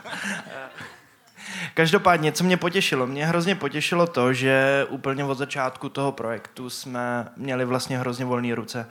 Každopádně, 1.75 2.33
co 2.33 2.45
mě 2.45 2.57
potěšilo? 2.57 3.07
Mě 3.07 3.27
hrozně 3.27 3.55
potěšilo 3.55 4.07
to, 4.07 4.33
že 4.33 4.87
úplně 4.89 5.25
od 5.25 5.39
začátku 5.39 5.89
toho 5.89 6.13
projektu 6.13 6.71
jsme 6.71 7.29
měli 7.37 7.65
vlastně 7.65 7.99
hrozně 7.99 8.25
volné 8.25 8.55
ruce. 8.55 8.87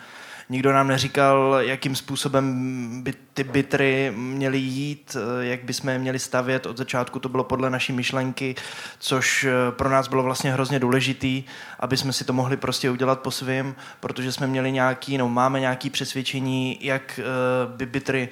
Nikdo 0.49 0.73
nám 0.73 0.87
neříkal, 0.87 1.57
jakým 1.59 1.95
způsobem 1.95 3.03
by 3.03 3.13
ty 3.33 3.43
bitry 3.43 4.13
měly 4.15 4.57
jít, 4.57 5.17
jak 5.41 5.63
bychom 5.63 5.89
je 5.89 5.99
měli 5.99 6.19
stavět. 6.19 6.65
Od 6.65 6.77
začátku 6.77 7.19
to 7.19 7.29
bylo 7.29 7.43
podle 7.43 7.69
naší 7.69 7.93
myšlenky, 7.93 8.55
což 8.99 9.47
pro 9.69 9.89
nás 9.89 10.07
bylo 10.07 10.23
vlastně 10.23 10.53
hrozně 10.53 10.79
důležitý, 10.79 11.43
aby 11.79 11.97
jsme 11.97 12.13
si 12.13 12.23
to 12.23 12.33
mohli 12.33 12.57
prostě 12.57 12.89
udělat 12.89 13.19
po 13.19 13.31
svým, 13.31 13.75
protože 13.99 14.31
jsme 14.31 14.47
měli 14.47 14.71
nějaký, 14.71 15.17
no 15.17 15.29
máme 15.29 15.59
nějaký 15.59 15.89
přesvědčení, 15.89 16.77
jak 16.81 17.19
eh, 17.19 17.23
by 17.67 17.85
bitry 17.85 18.29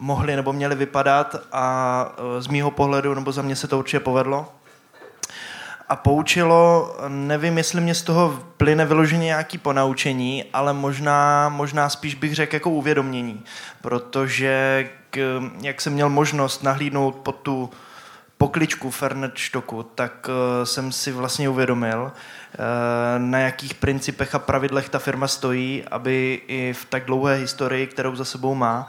mohly 0.00 0.36
nebo 0.36 0.52
měly 0.52 0.74
vypadat 0.74 1.36
a 1.52 2.06
e, 2.38 2.42
z 2.42 2.46
mýho 2.46 2.70
pohledu, 2.70 3.14
nebo 3.14 3.32
za 3.32 3.42
mě 3.42 3.56
se 3.56 3.68
to 3.68 3.78
určitě 3.78 4.00
povedlo. 4.00 4.52
A 5.88 5.96
poučilo, 5.96 6.96
nevím, 7.08 7.58
jestli 7.58 7.80
mě 7.80 7.94
z 7.94 8.02
toho 8.02 8.44
plyne 8.56 8.86
vyloženě 8.86 9.24
nějaký 9.24 9.58
ponaučení, 9.58 10.44
ale 10.52 10.72
možná, 10.72 11.48
možná 11.48 11.88
spíš 11.88 12.14
bych 12.14 12.34
řekl 12.34 12.56
jako 12.56 12.70
uvědomění, 12.70 13.44
protože 13.82 14.88
k, 15.10 15.42
jak 15.60 15.80
jsem 15.80 15.92
měl 15.92 16.08
možnost 16.08 16.62
nahlídnout 16.62 17.14
pod 17.14 17.36
tu 17.36 17.70
pokličku 18.38 18.90
Fernetštoku, 18.90 19.82
tak 19.82 20.28
uh, 20.28 20.64
jsem 20.64 20.92
si 20.92 21.12
vlastně 21.12 21.48
uvědomil, 21.48 22.02
uh, 22.02 22.12
na 23.18 23.38
jakých 23.38 23.74
principech 23.74 24.34
a 24.34 24.38
pravidlech 24.38 24.88
ta 24.88 24.98
firma 24.98 25.28
stojí, 25.28 25.84
aby 25.90 26.40
i 26.48 26.72
v 26.72 26.84
tak 26.84 27.04
dlouhé 27.04 27.34
historii, 27.34 27.86
kterou 27.86 28.16
za 28.16 28.24
sebou 28.24 28.54
má, 28.54 28.88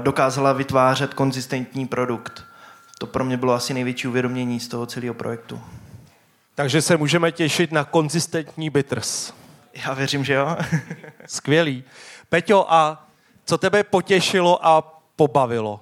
dokázala 0.00 0.52
vytvářet 0.52 1.14
konzistentní 1.14 1.86
produkt. 1.86 2.44
To 2.98 3.06
pro 3.06 3.24
mě 3.24 3.36
bylo 3.36 3.52
asi 3.52 3.74
největší 3.74 4.08
uvědomění 4.08 4.60
z 4.60 4.68
toho 4.68 4.86
celého 4.86 5.14
projektu. 5.14 5.60
Takže 6.54 6.82
se 6.82 6.96
můžeme 6.96 7.32
těšit 7.32 7.72
na 7.72 7.84
konzistentní 7.84 8.70
bitters. 8.70 9.32
Já 9.86 9.94
věřím, 9.94 10.24
že 10.24 10.34
jo. 10.34 10.56
Skvělý. 11.26 11.84
Peťo, 12.28 12.66
a 12.68 13.06
co 13.44 13.58
tebe 13.58 13.84
potěšilo 13.84 14.66
a 14.66 15.00
pobavilo? 15.16 15.80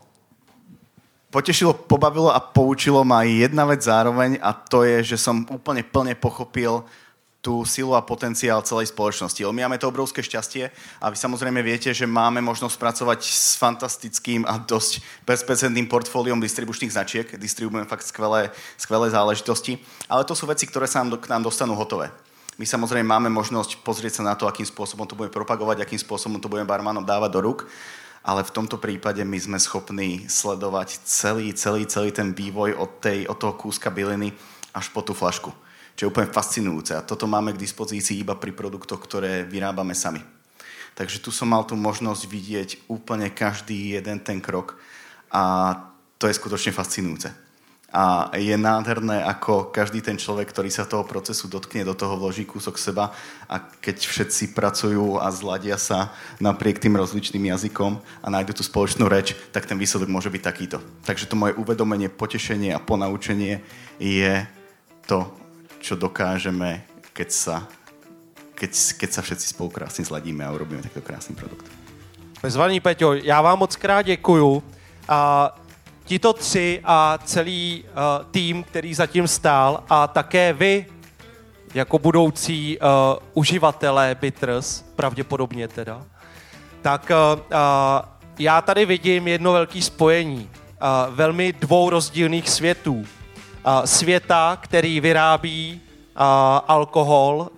Potešilo, 1.31 1.73
pobavilo 1.73 2.35
a 2.35 2.41
poučilo 2.41 3.05
ma 3.05 3.23
jedna 3.23 3.65
vec 3.65 3.83
zároveň 3.83 4.39
a 4.43 4.53
to 4.53 4.85
je, 4.85 5.03
že 5.03 5.17
som 5.19 5.45
úplne 5.51 5.83
plne 5.83 6.15
pochopil 6.15 6.85
tú 7.47 7.63
silu 7.63 7.95
a 7.95 8.03
potenciál 8.03 8.59
celej 8.67 8.91
spoločnosti. 8.91 9.39
My 9.55 9.71
máme 9.71 9.79
to 9.79 9.87
obrovské 9.87 10.19
šťastie 10.19 10.67
a 10.99 11.07
vy 11.07 11.15
samozrejme 11.15 11.63
viete, 11.63 11.95
že 11.95 12.03
máme 12.03 12.43
možnosť 12.43 12.75
pracovať 12.75 13.23
s 13.23 13.55
fantastickým 13.55 14.43
a 14.43 14.59
dosť 14.59 14.99
bezprecedentným 15.23 15.87
portfóliom 15.87 16.43
distribučných 16.43 16.91
značiek. 16.91 17.31
Distribujeme 17.39 17.87
fakt 17.87 18.03
skvelé, 18.03 18.51
skvelé 18.75 19.15
záležitosti, 19.15 19.79
ale 20.11 20.27
to 20.27 20.35
sú 20.35 20.51
veci, 20.51 20.67
ktoré 20.67 20.91
sa 20.91 21.07
nám, 21.07 21.23
k 21.23 21.31
nám 21.31 21.47
dostanú 21.47 21.79
hotové. 21.79 22.11
My 22.59 22.67
samozrejme 22.67 23.07
máme 23.07 23.31
možnosť 23.31 23.79
pozrieť 23.87 24.19
sa 24.19 24.27
na 24.27 24.35
to, 24.35 24.51
akým 24.51 24.67
spôsobom 24.67 25.07
to 25.07 25.15
budeme 25.15 25.31
propagovať, 25.31 25.87
akým 25.87 26.03
spôsobom 26.03 26.43
to 26.43 26.51
budeme 26.51 26.67
barmanom 26.67 27.07
dávať 27.07 27.31
do 27.31 27.47
rúk, 27.47 27.71
ale 28.27 28.43
v 28.43 28.51
tomto 28.51 28.75
prípade 28.83 29.23
my 29.23 29.39
sme 29.39 29.63
schopní 29.63 30.27
sledovať 30.27 30.99
celý, 31.07 31.55
celý, 31.55 31.87
celý 31.87 32.11
ten 32.11 32.35
vývoj 32.35 32.75
od, 32.75 32.91
tej, 32.99 33.31
od 33.31 33.39
toho 33.39 33.55
kúska 33.55 33.87
byliny 33.95 34.35
až 34.75 34.91
po 34.91 34.99
tú 35.07 35.15
flašku 35.15 35.55
čo 35.97 36.07
je 36.07 36.11
úplne 36.13 36.29
fascinujúce. 36.29 36.93
A 36.93 37.03
toto 37.03 37.25
máme 37.25 37.57
k 37.57 37.63
dispozícii 37.65 38.21
iba 38.21 38.37
pri 38.37 38.53
produktoch, 38.53 39.01
ktoré 39.01 39.49
vyrábame 39.49 39.97
sami. 39.97 40.21
Takže 40.97 41.21
tu 41.21 41.33
som 41.33 41.49
mal 41.49 41.65
tu 41.65 41.77
možnosť 41.77 42.23
vidieť 42.29 42.71
úplne 42.89 43.33
každý 43.33 43.97
jeden 43.97 44.21
ten 44.21 44.41
krok 44.41 44.81
a 45.33 45.73
to 46.17 46.25
je 46.29 46.37
skutočne 46.37 46.73
fascinujúce. 46.73 47.29
A 47.97 48.29
je 48.37 48.53
nádherné, 48.61 49.25
ako 49.25 49.73
každý 49.73 50.05
ten 50.05 50.21
človek, 50.21 50.53
ktorý 50.53 50.69
sa 50.69 50.89
toho 50.89 51.07
procesu 51.07 51.49
dotkne, 51.49 51.87
do 51.87 51.97
toho 51.97 52.19
vloží 52.19 52.45
kúsok 52.45 52.77
seba 52.77 53.15
a 53.49 53.57
keď 53.57 54.05
všetci 54.05 54.53
pracujú 54.53 55.17
a 55.17 55.33
zladia 55.33 55.81
sa 55.81 56.13
napriek 56.43 56.77
tým 56.83 56.99
rozličným 56.99 57.49
jazykom 57.57 57.97
a 58.21 58.27
nájdu 58.29 58.59
tú 58.59 58.63
spoločnú 58.67 59.09
reč, 59.09 59.33
tak 59.55 59.65
ten 59.65 59.81
výsledok 59.81 60.13
môže 60.13 60.29
byť 60.29 60.43
takýto. 60.45 60.77
Takže 61.09 61.29
to 61.31 61.41
moje 61.41 61.57
uvedomenie, 61.57 62.13
potešenie 62.13 62.75
a 62.75 62.83
ponaučenie 62.83 63.65
je 64.03 64.45
to, 65.07 65.31
čo 65.87 65.95
dokážeme, 65.95 66.83
keď 67.15 67.31
sa, 67.31 67.57
keď, 68.59 68.71
keď 68.99 69.11
sa 69.15 69.23
všetci 69.23 69.47
spolu 69.55 69.71
krásně 69.71 70.05
zladíme 70.05 70.43
a 70.43 70.51
urobíme 70.51 70.83
takto 70.83 70.99
krásný 70.99 71.39
produkt. 71.39 71.71
Bezvaný 72.43 72.81
Peťo, 72.81 73.15
já 73.15 73.43
vám 73.43 73.59
moc 73.59 73.77
krát 73.77 74.03
děkuju. 74.03 74.63
A 75.09 75.51
tito 76.05 76.33
tři 76.33 76.81
a 76.85 77.19
celý 77.25 77.85
uh, 77.87 78.25
tým, 78.31 78.63
který 78.63 78.95
zatím 78.95 79.29
stál 79.29 79.85
a 79.89 80.07
také 80.07 80.53
vy, 80.53 80.87
jako 81.75 81.99
budoucí 81.99 82.79
uh, 82.79 82.87
uživatelé 83.35 84.15
Bitters, 84.21 84.83
pravděpodobně 84.83 85.69
teda, 85.69 86.03
tak 86.83 87.11
uh, 87.11 87.57
já 88.39 88.61
tady 88.61 88.87
vidím 88.87 89.29
jedno 89.29 89.53
velké 89.53 89.83
spojení 89.83 90.51
uh, 90.51 91.15
velmi 91.15 91.53
dvou 91.53 91.91
rozdílných 91.91 92.51
světů 92.51 93.07
světa, 93.85 94.59
který 94.61 95.01
vyrábí 95.01 95.81
alkohol 96.67 97.49